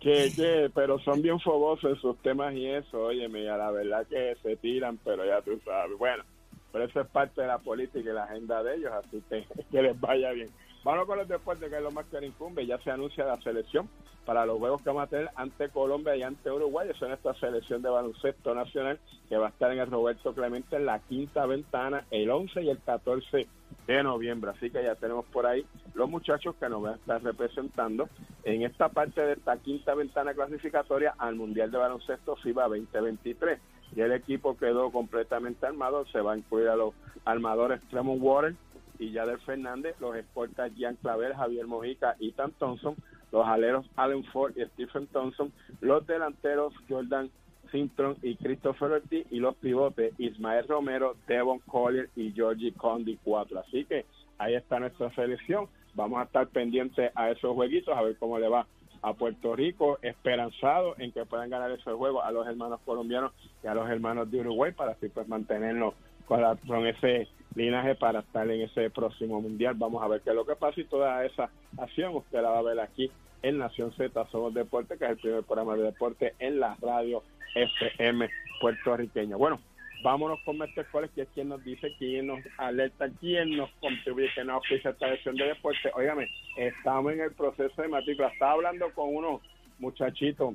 Que, 0.01 0.31
que, 0.35 0.71
pero 0.75 0.99
son 1.01 1.23
bien 1.23 1.41
fogosos 1.41 1.93
en 1.93 2.01
sus 2.01 2.17
temas 2.23 2.55
y 2.55 2.67
eso, 2.67 3.05
óyeme, 3.05 3.43
y 3.43 3.49
a 3.49 3.57
la 3.57 3.71
verdad 3.71 4.07
que 4.07 4.37
se 4.43 4.57
tiran, 4.57 4.99
pero 4.99 5.25
ya 5.25 5.41
tú 5.43 5.59
sabes. 5.65 5.99
Bueno, 5.99 6.25
pero 6.73 6.85
eso 6.85 7.01
es 7.01 7.09
parte 7.09 7.41
de 7.41 7.47
la 7.47 7.59
política 7.59 8.11
y 8.11 8.13
la 8.13 8.25
agenda 8.25 8.63
de 8.63 8.77
ellos, 8.77 8.93
así 8.93 9.23
que 9.29 9.47
que 9.71 9.83
les 9.83 9.99
vaya 9.99 10.33
bien. 10.33 10.49
Vamos 10.87 11.07
con 11.07 11.19
los 11.19 11.27
deportes, 11.27 11.69
que 11.69 11.79
es 11.79 11.83
lo 11.83 11.91
más 11.91 12.07
que 12.07 12.25
incumbe. 12.25 12.65
Ya 12.65 12.79
se 12.79 12.93
anuncia 12.93 13.25
la 13.25 13.41
selección 13.41 13.89
para 14.25 14.47
los 14.47 14.57
juegos 14.59 14.81
que 14.83 14.89
vamos 14.89 15.03
a 15.03 15.07
tener 15.09 15.29
ante 15.35 15.69
Colombia 15.71 16.15
y 16.15 16.23
ante 16.23 16.49
Uruguay. 16.49 16.89
Eso 16.89 17.07
en 17.07 17.13
esta 17.13 17.35
selección 17.35 17.83
de 17.83 17.91
baloncesto 17.91 18.55
nacional 18.55 19.01
que 19.29 19.37
va 19.37 19.47
a 19.47 19.49
estar 19.49 19.73
en 19.73 19.81
el 19.81 19.91
Roberto 19.91 20.33
Clemente 20.33 20.77
en 20.77 20.87
la 20.87 21.01
quinta 21.01 21.45
ventana 21.45 22.07
el 22.13 22.31
11 22.31 22.63
y 22.63 22.71
el 22.71 22.79
14 22.79 23.49
de 23.89 24.03
noviembre. 24.05 24.53
Así 24.53 24.71
que 24.71 24.81
ya 24.81 24.95
tenemos 24.95 25.25
por 25.25 25.47
ahí 25.47 25.67
los 25.95 26.09
muchachos 26.09 26.55
que 26.55 26.69
nos 26.69 26.81
van 26.81 26.93
a 26.93 26.97
estar 26.99 27.21
representando 27.21 28.09
en 28.45 28.63
esta 28.63 28.89
parte 28.89 29.23
de 29.23 29.33
esta 29.33 29.57
quinta 29.57 29.93
ventana 29.93 30.35
clasificatoria 30.35 31.17
al 31.19 31.35
Mundial 31.35 31.73
de 31.73 31.79
Baloncesto 31.79 32.37
FIBA 32.37 32.69
2023. 32.69 33.59
Y 33.97 34.03
el 34.03 34.13
equipo 34.13 34.57
quedó 34.57 34.93
completamente 34.93 35.67
armado. 35.67 36.07
Se 36.13 36.21
va 36.21 36.35
a 36.35 36.39
incluir 36.39 36.69
a 36.69 36.77
los 36.77 36.95
armadores 37.25 37.81
Tremont 37.89 38.23
Water 38.23 38.55
y 38.99 39.13
Yader 39.13 39.39
Fernández, 39.41 39.97
los 40.01 40.17
escoltas 40.17 40.73
Gian 40.75 40.97
Clavel, 40.97 41.35
Javier 41.35 41.67
Mojica, 41.67 42.17
Ethan 42.21 42.53
Thompson, 42.59 42.95
los 43.33 43.47
aleros 43.47 43.87
Allen 43.97 44.25
Ford 44.25 44.53
y 44.57 44.65
Stephen 44.67 45.07
Thompson, 45.09 45.53
los 45.81 46.07
delanteros 46.07 46.73
Jordan 46.89 47.31
Simpson 47.71 48.17
y 48.23 48.37
Christopher 48.37 48.93
Ortiz 48.93 49.27
y 49.31 49.39
los 49.41 49.57
pivotes 49.57 50.15
Ismael 50.19 50.67
Romero, 50.69 51.17
Devon 51.27 51.59
Collier 51.61 52.09
y 52.15 52.31
Georgie 52.33 52.73
Condi 52.73 53.19
4. 53.25 53.59
Así 53.59 53.85
que 53.85 54.05
ahí 54.39 54.55
está 54.55 54.79
nuestra 54.79 55.13
selección. 55.15 55.67
Vamos 55.95 56.21
a 56.21 56.25
estar 56.25 56.47
pendientes 56.49 57.11
a 57.15 57.31
esos 57.31 57.55
jueguitos, 57.55 57.97
a 57.97 58.03
ver 58.03 58.17
cómo 58.19 58.39
le 58.39 58.49
va 58.49 58.67
a 59.03 59.13
Puerto 59.15 59.55
Rico, 59.57 59.99
esperanzado 60.03 60.95
en 60.99 61.13
que 61.13 61.25
puedan 61.25 61.51
ganar 61.51 61.71
esos 61.71 61.95
juegos 61.97 62.25
a 62.25 62.31
los 62.33 62.47
hermanos 62.47 62.81
colombianos 62.85 63.33
y 63.63 63.67
a 63.67 63.75
los 63.75 63.89
hermanos 63.89 64.31
de 64.31 64.41
Uruguay 64.41 64.73
para 64.73 64.93
así 64.93 65.09
pues 65.09 65.27
mantenernos 65.29 65.95
con, 66.27 66.41
la- 66.41 66.57
con 66.67 66.87
ese 66.87 67.29
linaje 67.57 67.95
para 67.95 68.21
estar 68.21 68.49
en 68.49 68.61
ese 68.61 68.91
próximo 68.91 69.41
mundial. 69.41 69.75
Vamos 69.77 70.03
a 70.03 70.09
ver 70.09 70.21
qué 70.21 70.31
es 70.31 70.37
lo 70.37 70.47
que 70.47 70.55
pasa 70.55 70.81
y 70.81 70.85
toda 70.85 71.25
esa 71.25 71.51
acción 71.79 72.15
usted 72.15 72.43
la 72.43 72.51
va 72.51 72.59
a 72.59 72.63
ver 72.63 72.79
aquí 72.79 73.11
en 73.43 73.59
Nación 73.59 73.93
Z 73.97 74.27
Somos 74.31 74.55
Deporte, 74.55 74.99
que 74.99 75.05
es 75.05 75.11
el 75.11 75.17
primer 75.17 75.43
programa 75.43 75.75
de 75.77 75.85
deporte 75.85 76.35
en 76.39 76.61
la 76.61 76.77
radio 76.81 77.23
FM 77.55 78.29
puertorriqueña. 78.61 79.37
Bueno, 79.37 79.61
vámonos 80.03 80.39
con 80.45 80.61
Escoles, 80.63 81.11
que 81.15 81.23
es 81.23 81.29
quien 81.35 81.49
nos 81.49 81.65
dice, 81.65 81.95
quien 81.99 82.27
nos 82.27 82.41
alerta, 82.59 83.09
quien 83.21 83.57
nos 83.57 83.71
contribuye, 83.81 84.29
que 84.35 84.45
nos 84.45 84.59
oficia 84.59 84.91
esta 84.91 85.09
lección 85.09 85.37
de 85.37 85.47
deporte. 85.47 85.91
Óigame, 85.95 86.29
estamos 86.57 87.13
en 87.13 87.21
el 87.21 87.33
proceso 87.33 87.81
de 87.81 87.89
matrícula. 87.89 88.29
Estaba 88.29 88.53
hablando 88.53 88.91
con 88.95 89.15
unos 89.15 89.41
muchachitos 89.79 90.55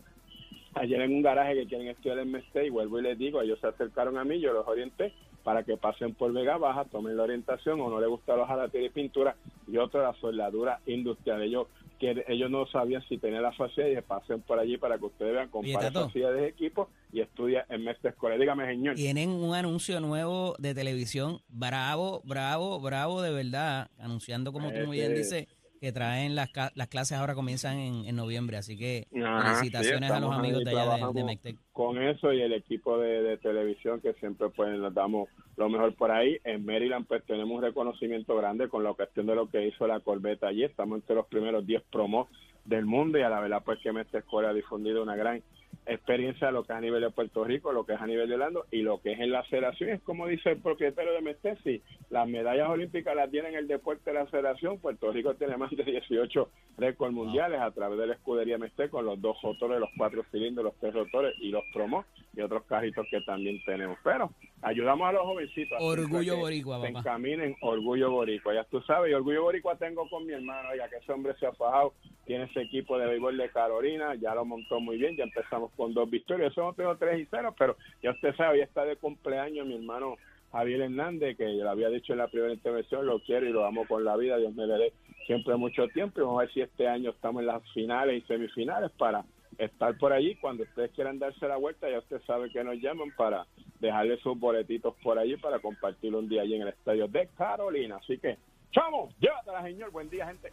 ayer 0.76 1.02
en 1.02 1.14
un 1.14 1.22
garaje 1.22 1.56
que 1.56 1.68
quieren 1.68 1.88
estudiar 1.88 2.20
el 2.20 2.28
MESTE 2.28 2.68
y 2.68 2.70
vuelvo 2.70 3.00
y 3.00 3.04
les 3.04 3.18
digo, 3.18 3.42
ellos 3.42 3.60
se 3.60 3.68
acercaron 3.68 4.18
a 4.18 4.24
mí, 4.24 4.40
yo 4.40 4.54
los 4.54 4.68
orienté 4.68 5.14
para 5.44 5.64
que 5.64 5.78
pasen 5.78 6.14
por 6.14 6.32
Vega 6.34 6.58
Baja, 6.58 6.86
tomen 6.86 7.18
la 7.18 7.24
orientación 7.24 7.80
o 7.82 7.90
no 7.90 8.00
les 8.00 8.10
gusta 8.10 8.36
los 8.36 8.48
jalatería 8.48 8.88
y 8.88 8.92
pintura 8.92 9.36
y 9.68 9.78
otro 9.78 10.02
la 10.02 10.14
soldadura 10.16 10.80
industrial. 10.86 11.42
Ellos 11.44 11.68
que 12.00 12.24
ellos 12.28 12.50
no 12.50 12.66
sabían 12.66 13.04
si 13.08 13.20
tenían 13.20 13.44
la 13.44 13.52
facilidad 13.52 14.00
y 14.00 14.02
pasen 14.02 14.42
por 14.42 14.58
allí 14.58 14.76
para 14.78 14.98
que 14.98 15.06
ustedes 15.06 15.34
vean 15.34 15.50
Eh, 15.64 15.92
facilidades 15.94 16.42
de 16.42 16.48
equipo 16.48 16.90
y 17.14 17.22
estudia 17.22 17.64
en 17.70 17.84
Mestre 17.84 18.10
Escolar. 18.10 18.40
Dígame, 18.40 18.66
señor. 18.66 18.96
Tienen 18.96 19.30
un 19.30 19.54
anuncio 19.54 20.00
nuevo 20.00 20.56
de 20.58 20.74
televisión. 20.74 21.42
Bravo, 21.48 22.22
bravo, 22.26 22.80
bravo 22.80 23.22
de 23.22 23.32
verdad. 23.32 23.92
Anunciando, 24.00 24.52
como 24.52 24.72
tú 24.72 24.80
muy 24.88 24.98
bien 24.98 25.12
Ese- 25.12 25.42
dices, 25.42 25.48
que 25.82 25.92
traen 25.92 26.36
las, 26.36 26.50
las 26.76 26.88
clases 26.88 27.18
ahora 27.18 27.34
comienzan 27.34 27.80
en, 27.80 28.06
en 28.06 28.16
noviembre. 28.16 28.56
Así 28.56 28.78
que 28.78 29.08
Ajá, 29.20 29.56
felicitaciones 29.56 30.12
sí, 30.12 30.16
a 30.16 30.20
los 30.20 30.32
amigos 30.32 30.64
de 30.64 30.70
allá 30.70 31.08
de, 31.08 31.14
de 31.14 31.24
Mectec. 31.24 31.58
Con 31.74 32.00
eso 32.02 32.32
y 32.32 32.42
el 32.42 32.54
equipo 32.54 33.00
de, 33.00 33.24
de 33.24 33.38
televisión 33.38 34.00
que 34.00 34.14
siempre 34.14 34.50
pues 34.50 34.78
nos 34.78 34.94
damos 34.94 35.28
lo 35.58 35.70
mejor 35.70 35.96
por 35.96 36.12
ahí. 36.12 36.38
En 36.44 36.64
Maryland 36.64 37.08
pues 37.08 37.26
tenemos 37.26 37.58
un 37.58 37.64
reconocimiento 37.64 38.36
grande 38.36 38.70
con 38.70 38.84
la 38.84 38.94
cuestión 38.94 39.26
de 39.26 39.34
lo 39.34 39.50
que 39.50 39.68
hizo 39.68 39.88
la 39.88 40.00
Corbeta 40.02 40.48
allí. 40.50 40.64
Estamos 40.64 40.98
entre 41.00 41.16
los 41.16 41.26
primeros 41.26 41.66
10 41.66 41.82
promos 41.92 42.28
del 42.66 42.86
mundo 42.86 43.18
y 43.18 43.22
a 43.22 43.30
la 43.30 43.40
verdad 43.40 43.62
pues 43.64 43.80
que 43.80 43.92
Mestre 43.92 44.20
Escuela 44.20 44.50
ha 44.50 44.54
difundido 44.54 45.02
una 45.04 45.16
gran 45.16 45.42
experiencia 45.86 46.52
lo 46.52 46.64
que 46.64 46.74
es 46.74 46.78
a 46.78 46.82
nivel 46.82 47.02
de 47.02 47.10
Puerto 47.10 47.44
Rico, 47.44 47.72
lo 47.72 47.86
que 47.86 47.94
es 47.94 48.02
a 48.02 48.06
nivel 48.06 48.28
de 48.28 48.36
Orlando 48.36 48.66
y 48.72 48.82
lo 48.82 49.02
que 49.02 49.14
es 49.14 49.20
en 49.20 49.32
la 49.32 49.40
aceleración. 49.40 49.90
Es 49.90 50.02
como 50.02 50.28
dice 50.28 50.52
el 50.52 50.58
propietario 50.58 51.12
de 51.14 51.22
Mestre, 51.22 51.58
si 51.64 51.82
las 52.10 52.28
medallas 52.28 52.70
olímpicas 52.70 53.16
las 53.16 53.32
tienen 53.32 53.56
el 53.56 53.68
deporte 53.68 54.12
de 54.12 54.14
la 54.16 54.22
aceleración, 54.22 54.80
Puerto 54.80 55.12
Rico 55.12 55.34
tiene 55.36 55.58
más 55.58 55.72
de 55.72 55.84
18 55.84 56.50
récords 56.78 57.14
mundiales 57.14 57.60
a 57.60 57.72
través 57.72 58.00
de 58.00 58.08
la 58.08 58.14
escudería 58.14 58.58
Mestre 58.58 58.90
con 58.90 59.06
los 59.06 59.20
dos 59.22 59.38
motores, 59.44 59.80
los 59.80 59.90
cuatro 59.98 60.24
cilindros, 60.32 60.66
los 60.66 60.76
tres 60.80 60.94
rotores 60.94 61.34
y 61.40 61.50
los 61.50 61.64
promos 61.74 62.06
y 62.36 62.42
otros 62.42 62.64
carritos 62.66 63.06
que 63.10 63.22
también 63.22 63.60
tenemos. 63.66 63.98
Pero 64.04 64.30
ayudamos 64.62 65.08
a 65.10 65.14
los 65.14 65.24
jovencitos. 65.24 65.80
a 65.80 65.84
Orgullo 65.84 66.38
boricua, 66.38 66.80
se 66.82 66.88
papá. 66.88 67.00
encaminen, 67.00 67.56
orgullo 67.62 68.12
boricua. 68.12 68.54
Ya 68.54 68.64
tú 68.66 68.82
sabes, 68.82 69.12
y 69.12 69.14
orgullo 69.14 69.44
boricua 69.44 69.76
tengo 69.78 70.08
con 70.10 70.26
mi 70.26 70.34
hermano, 70.34 70.70
oiga, 70.70 70.88
que 70.90 70.98
ese 70.98 71.12
hombre 71.12 71.34
se 71.40 71.48
ha 71.48 71.54
fajado, 71.54 71.94
tiene 72.32 72.46
ese 72.46 72.62
equipo 72.62 72.98
de 72.98 73.08
béisbol 73.08 73.36
de 73.36 73.50
Carolina, 73.50 74.16
ya 74.16 74.34
lo 74.34 74.46
montó 74.46 74.80
muy 74.80 74.96
bien, 74.96 75.18
ya 75.18 75.26
empezamos 75.26 75.70
con 75.76 75.94
dos 75.94 76.10
victorias, 76.10 76.54
eso 76.54 76.62
no 76.62 76.72
tengo 76.72 76.96
tres 76.96 77.20
y 77.20 77.28
cero, 77.30 77.54
pero 77.60 77.76
ya 78.02 78.12
usted 78.12 78.34
sabe, 78.38 78.60
ya 78.60 78.64
está 78.64 78.86
de 78.86 78.96
cumpleaños 78.96 79.68
mi 79.68 79.76
hermano 79.76 80.16
Javier 80.54 80.80
Hernández, 80.84 81.36
que 81.36 81.58
yo 81.58 81.66
lo 81.66 81.72
había 81.72 81.90
dicho 81.90 82.14
en 82.14 82.20
la 82.20 82.30
primera 82.30 82.54
intervención, 82.54 83.06
lo 83.06 83.20
quiero 83.20 83.50
y 83.50 83.52
lo 83.52 83.66
amo 83.66 83.86
con 83.86 84.06
la 84.06 84.16
vida, 84.16 84.38
Dios 84.38 84.56
me 84.56 84.66
le 84.66 84.76
dé 84.76 84.94
siempre 85.28 85.58
mucho 85.58 85.90
tiempo 85.90 86.22
y 86.22 86.24
vamos 86.24 86.38
a 86.38 86.46
ver 86.46 86.54
si 86.54 86.62
este 86.62 86.88
año 86.88 87.10
estamos 87.10 87.42
en 87.42 87.48
las 87.48 87.70
finales 87.74 88.24
y 88.24 88.28
semifinales 88.28 88.92
para 88.92 89.26
estar 89.58 89.98
por 89.98 90.14
allí. 90.14 90.36
Cuando 90.36 90.64
ustedes 90.64 90.92
quieran 90.92 91.20
darse 91.20 91.46
la 91.50 91.58
vuelta, 91.58 91.90
ya 91.90 92.00
usted 92.00 92.22
sabe 92.26 92.50
que 92.50 92.64
nos 92.64 92.78
llaman 92.78 93.12
para 93.18 93.46
dejarle 93.82 94.16
sus 94.20 94.40
boletitos 94.40 94.96
por 95.04 95.20
allí 95.20 95.36
para 95.36 95.60
compartir 95.60 96.16
un 96.16 96.30
día 96.30 96.44
allí 96.44 96.56
en 96.56 96.62
el 96.62 96.70
estadio 96.70 97.10
de 97.10 97.28
Carolina. 97.38 97.98
Así 97.98 98.18
que 98.20 98.38
Chamo, 98.72 99.10
llévatela, 99.20 99.64
señor. 99.64 99.92
Buen 99.92 100.10
día, 100.10 100.28
gente. 100.28 100.50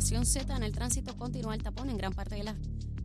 Z. 0.00 0.56
En 0.56 0.62
el 0.62 0.72
tránsito 0.72 1.14
continúa 1.14 1.54
el 1.54 1.62
tapón 1.62 1.90
en 1.90 1.98
gran 1.98 2.14
parte 2.14 2.34
de 2.34 2.42
las 2.42 2.56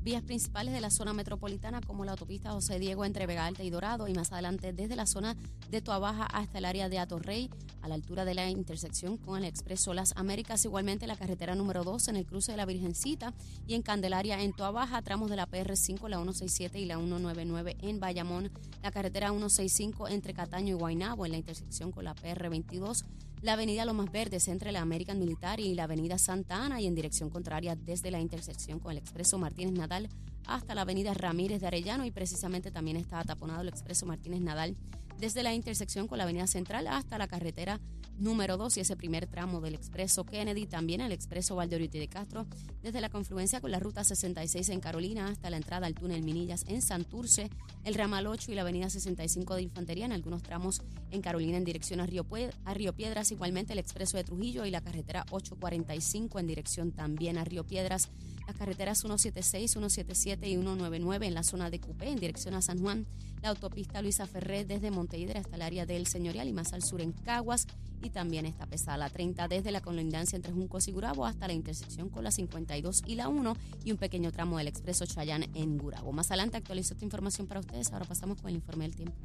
vías 0.01 0.23
principales 0.23 0.73
de 0.73 0.79
la 0.79 0.89
zona 0.89 1.13
metropolitana, 1.13 1.81
como 1.81 2.05
la 2.05 2.12
autopista 2.12 2.51
José 2.51 2.79
Diego 2.79 3.03
entre 3.03 3.25
Vega 3.25 3.45
Alta 3.45 3.63
y 3.63 3.69
Dorado, 3.69 4.08
y 4.08 4.13
más 4.13 4.31
adelante 4.31 4.71
desde 4.71 4.95
la 4.95 5.05
zona 5.05 5.36
de 5.69 5.81
Toabaja 5.81 6.25
hasta 6.25 6.60
el 6.60 6.65
área 6.65 6.88
de 6.88 6.99
Atorrey, 6.99 7.49
a 7.81 7.89
la 7.89 7.95
altura 7.95 8.23
de 8.23 8.34
la 8.34 8.49
intersección 8.49 9.17
con 9.17 9.38
el 9.38 9.45
Expreso 9.45 9.93
Las 9.93 10.13
Américas, 10.15 10.63
igualmente 10.63 11.05
la 11.05 11.17
carretera 11.17 11.53
número 11.53 11.84
2 11.84 12.08
en 12.08 12.15
el 12.15 12.25
cruce 12.25 12.53
de 12.53 12.58
la 12.58 12.65
Virgencita 12.65 13.34
y 13.67 13.73
en 13.73 13.81
Candelaria 13.81 14.41
en 14.41 14.53
Toabaja, 14.53 15.01
tramos 15.01 15.29
de 15.29 15.36
la 15.36 15.49
PR5, 15.49 16.08
la 16.08 16.17
167 16.17 16.79
y 16.79 16.86
la 16.86 16.95
199 16.95 17.75
en 17.81 17.99
Bayamón, 17.99 18.51
la 18.81 18.91
carretera 18.91 19.29
165 19.29 20.08
entre 20.08 20.34
Cataño 20.34 20.75
y 20.75 20.79
Guaynabo 20.79 21.25
en 21.25 21.34
la 21.34 21.38
intersección 21.39 21.91
con 21.91 22.05
la 22.05 22.15
PR22, 22.15 23.03
la 23.41 23.53
avenida 23.53 23.85
Lomas 23.85 24.11
Verdes 24.11 24.47
entre 24.47 24.71
la 24.71 24.81
American 24.81 25.19
Military 25.19 25.65
y 25.65 25.75
la 25.75 25.83
avenida 25.83 26.17
Santa 26.17 26.65
Ana 26.65 26.81
y 26.81 26.87
en 26.87 26.95
dirección 26.95 27.29
contraria 27.29 27.75
desde 27.75 28.11
la 28.11 28.19
intersección 28.19 28.79
con 28.79 28.91
el 28.91 28.97
expreso 28.97 29.37
Martínez 29.37 29.73
Nadal 29.73 30.09
hasta 30.47 30.75
la 30.75 30.81
avenida 30.81 31.13
Ramírez 31.13 31.61
de 31.61 31.67
Arellano 31.67 32.05
y 32.05 32.11
precisamente 32.11 32.71
también 32.71 32.97
está 32.97 33.23
taponado 33.23 33.61
el 33.61 33.69
expreso 33.69 34.05
Martínez 34.05 34.41
Nadal 34.41 34.75
desde 35.19 35.43
la 35.43 35.54
intersección 35.54 36.08
con 36.08 36.17
la 36.17 36.23
avenida 36.25 36.47
Central 36.47 36.88
hasta 36.88 37.17
la 37.17 37.28
carretera 37.28 37.80
número 38.17 38.58
2 38.58 38.78
y 38.78 38.80
ese 38.82 38.95
primer 38.95 39.28
tramo 39.28 39.62
del 39.62 39.75
expreso 39.75 40.25
Kennedy, 40.25 40.65
también 40.65 41.01
el 41.01 41.12
expreso 41.12 41.56
Valdeorite 41.56 41.99
de 41.99 42.08
Castro, 42.08 42.45
desde 42.82 43.01
la 43.01 43.10
confluencia 43.10 43.62
con 43.62 43.71
la 43.71 43.80
ruta 43.80 44.04
66 44.04 44.69
en 44.69 44.80
Carolina 44.80 45.28
hasta 45.28 45.49
la 45.49 45.58
entrada 45.58 45.88
al 45.88 45.95
túnel 45.95 46.23
Minillas 46.23 46.63
en 46.67 46.82
Santurce, 46.82 47.49
el 47.84 47.95
ramal 47.95 48.28
8 48.28 48.51
y 48.51 48.56
la 48.56 48.62
avenida 48.62 48.89
65 48.89 49.56
de 49.56 49.63
Infantería 49.63 50.06
en 50.06 50.13
algunos 50.13 50.43
tramos 50.43 50.82
en 51.12 51.21
Carolina 51.21 51.58
en 51.58 51.65
dirección 51.65 51.99
a 51.99 52.06
Río, 52.06 52.25
a 52.63 52.73
Río 52.73 52.93
Piedras, 52.93 53.32
igualmente 53.32 53.73
el 53.73 53.80
expreso 53.80 54.17
de 54.17 54.23
Trujillo 54.23 54.65
y 54.65 54.71
la 54.71 54.82
carretera 54.82 55.25
845 55.32 56.39
en 56.39 56.47
dirección 56.47 56.91
también 56.91 57.38
a 57.38 57.43
Río 57.43 57.65
Piedras, 57.65 58.10
las 58.47 58.55
carreteras 58.55 58.99
176, 58.99 59.71
177 59.71 60.47
y 60.47 60.53
199 60.53 61.27
en 61.27 61.34
la 61.34 61.43
zona 61.43 61.69
de 61.69 61.79
Cupé 61.79 62.10
en 62.10 62.19
dirección 62.19 62.53
a 62.53 62.62
San 62.62 62.79
Juan, 62.79 63.05
la 63.41 63.49
autopista 63.49 64.01
Luisa 64.01 64.27
Ferré 64.27 64.65
desde 64.65 64.91
Montevideo 64.91 65.38
hasta 65.38 65.55
el 65.55 65.62
área 65.62 65.86
del 65.86 66.08
Señorial 66.08 66.47
y 66.47 66.53
más 66.53 66.73
al 66.73 66.84
sur 66.84 67.01
en 67.01 67.12
Caguas 67.12 67.67
y 68.01 68.10
también 68.10 68.45
está 68.45 68.65
pesada 68.65 68.97
la 68.97 69.10
30 69.10 69.47
desde 69.47 69.71
la 69.71 69.81
colindancia 69.81 70.36
entre 70.36 70.51
Juncos 70.51 70.88
y 70.88 70.91
Gurabo 70.91 71.25
hasta 71.25 71.47
la 71.47 71.53
intersección 71.53 72.10
con 72.10 72.23
la 72.23 72.31
52 72.31 73.03
y 73.08 73.15
la 73.15 73.29
1 73.29 73.58
y 73.84 73.91
un 73.91 73.97
pequeño 73.97 74.31
tramo 74.31 74.58
del 74.58 74.67
expreso 74.67 75.05
Chayán 75.05 75.45
en 75.55 75.77
Gurabo. 75.77 76.12
Más 76.12 76.29
adelante 76.31 76.58
actualizo 76.58 76.93
esta 76.93 77.05
información 77.05 77.47
para 77.47 77.60
ustedes, 77.60 77.91
ahora 77.91 78.05
pasamos 78.05 78.41
con 78.41 78.49
el 78.49 78.55
informe 78.55 78.86
del 78.86 78.95
tiempo. 78.95 79.17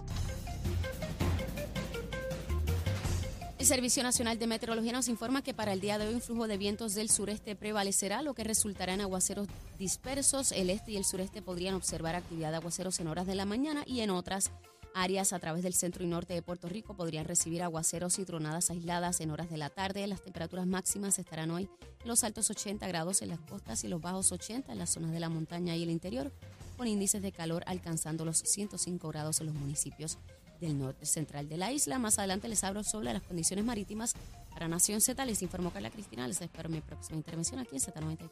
El 3.70 3.76
Servicio 3.76 4.02
Nacional 4.02 4.36
de 4.36 4.48
Meteorología 4.48 4.90
nos 4.90 5.06
informa 5.06 5.42
que 5.42 5.54
para 5.54 5.72
el 5.72 5.80
día 5.80 5.96
de 5.96 6.08
hoy 6.08 6.14
un 6.14 6.20
flujo 6.20 6.48
de 6.48 6.58
vientos 6.58 6.96
del 6.96 7.08
sureste 7.08 7.54
prevalecerá, 7.54 8.20
lo 8.20 8.34
que 8.34 8.42
resultará 8.42 8.94
en 8.94 9.00
aguaceros 9.00 9.46
dispersos. 9.78 10.50
El 10.50 10.70
este 10.70 10.90
y 10.90 10.96
el 10.96 11.04
sureste 11.04 11.40
podrían 11.40 11.76
observar 11.76 12.16
actividad 12.16 12.50
de 12.50 12.56
aguaceros 12.56 12.98
en 12.98 13.06
horas 13.06 13.28
de 13.28 13.36
la 13.36 13.44
mañana 13.44 13.84
y 13.86 14.00
en 14.00 14.10
otras 14.10 14.50
áreas 14.92 15.32
a 15.32 15.38
través 15.38 15.62
del 15.62 15.74
centro 15.74 16.02
y 16.02 16.08
norte 16.08 16.34
de 16.34 16.42
Puerto 16.42 16.68
Rico 16.68 16.94
podrían 16.94 17.26
recibir 17.26 17.62
aguaceros 17.62 18.18
y 18.18 18.24
tronadas 18.24 18.70
aisladas 18.70 19.20
en 19.20 19.30
horas 19.30 19.48
de 19.50 19.58
la 19.58 19.70
tarde. 19.70 20.04
Las 20.08 20.22
temperaturas 20.22 20.66
máximas 20.66 21.20
estarán 21.20 21.52
hoy 21.52 21.68
en 22.02 22.08
los 22.08 22.24
altos 22.24 22.50
80 22.50 22.88
grados 22.88 23.22
en 23.22 23.28
las 23.28 23.38
costas 23.38 23.84
y 23.84 23.88
los 23.88 24.00
bajos 24.00 24.32
80 24.32 24.72
en 24.72 24.78
las 24.80 24.90
zonas 24.90 25.12
de 25.12 25.20
la 25.20 25.28
montaña 25.28 25.76
y 25.76 25.84
el 25.84 25.90
interior, 25.90 26.32
con 26.76 26.88
índices 26.88 27.22
de 27.22 27.30
calor 27.30 27.62
alcanzando 27.68 28.24
los 28.24 28.38
105 28.38 29.06
grados 29.06 29.38
en 29.38 29.46
los 29.46 29.54
municipios 29.54 30.18
del 30.60 30.78
norte 30.78 31.06
central 31.06 31.48
de 31.48 31.56
la 31.56 31.72
isla. 31.72 31.98
Más 31.98 32.18
adelante 32.18 32.48
les 32.48 32.62
hablo 32.64 32.84
sobre 32.84 33.12
las 33.12 33.22
condiciones 33.22 33.64
marítimas 33.64 34.14
para 34.50 34.68
Nación 34.68 35.00
Z. 35.00 35.24
Les 35.24 35.42
informó 35.42 35.72
Carla 35.72 35.90
Cristina. 35.90 36.28
Les 36.28 36.40
espero 36.40 36.68
en 36.68 36.74
mi 36.74 36.80
próxima 36.80 37.16
intervención 37.16 37.58
aquí 37.60 37.76
en 37.76 37.82
Z93. 37.82 38.30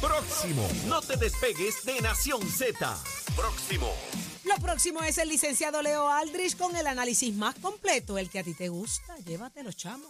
Próximo. 0.00 0.68
No 0.88 1.00
te 1.00 1.16
despegues 1.16 1.84
de 1.84 2.00
Nación 2.00 2.42
Z. 2.42 2.98
Próximo. 3.34 3.92
Lo 4.44 4.56
próximo 4.56 5.02
es 5.02 5.18
el 5.18 5.28
licenciado 5.28 5.82
Leo 5.82 6.08
Aldrich 6.08 6.56
con 6.56 6.74
el 6.76 6.86
análisis 6.86 7.34
más 7.34 7.54
completo, 7.56 8.18
el 8.18 8.30
que 8.30 8.38
a 8.38 8.44
ti 8.44 8.54
te 8.54 8.68
gusta. 8.68 9.16
Llévatelo, 9.18 9.72
chamo. 9.72 10.06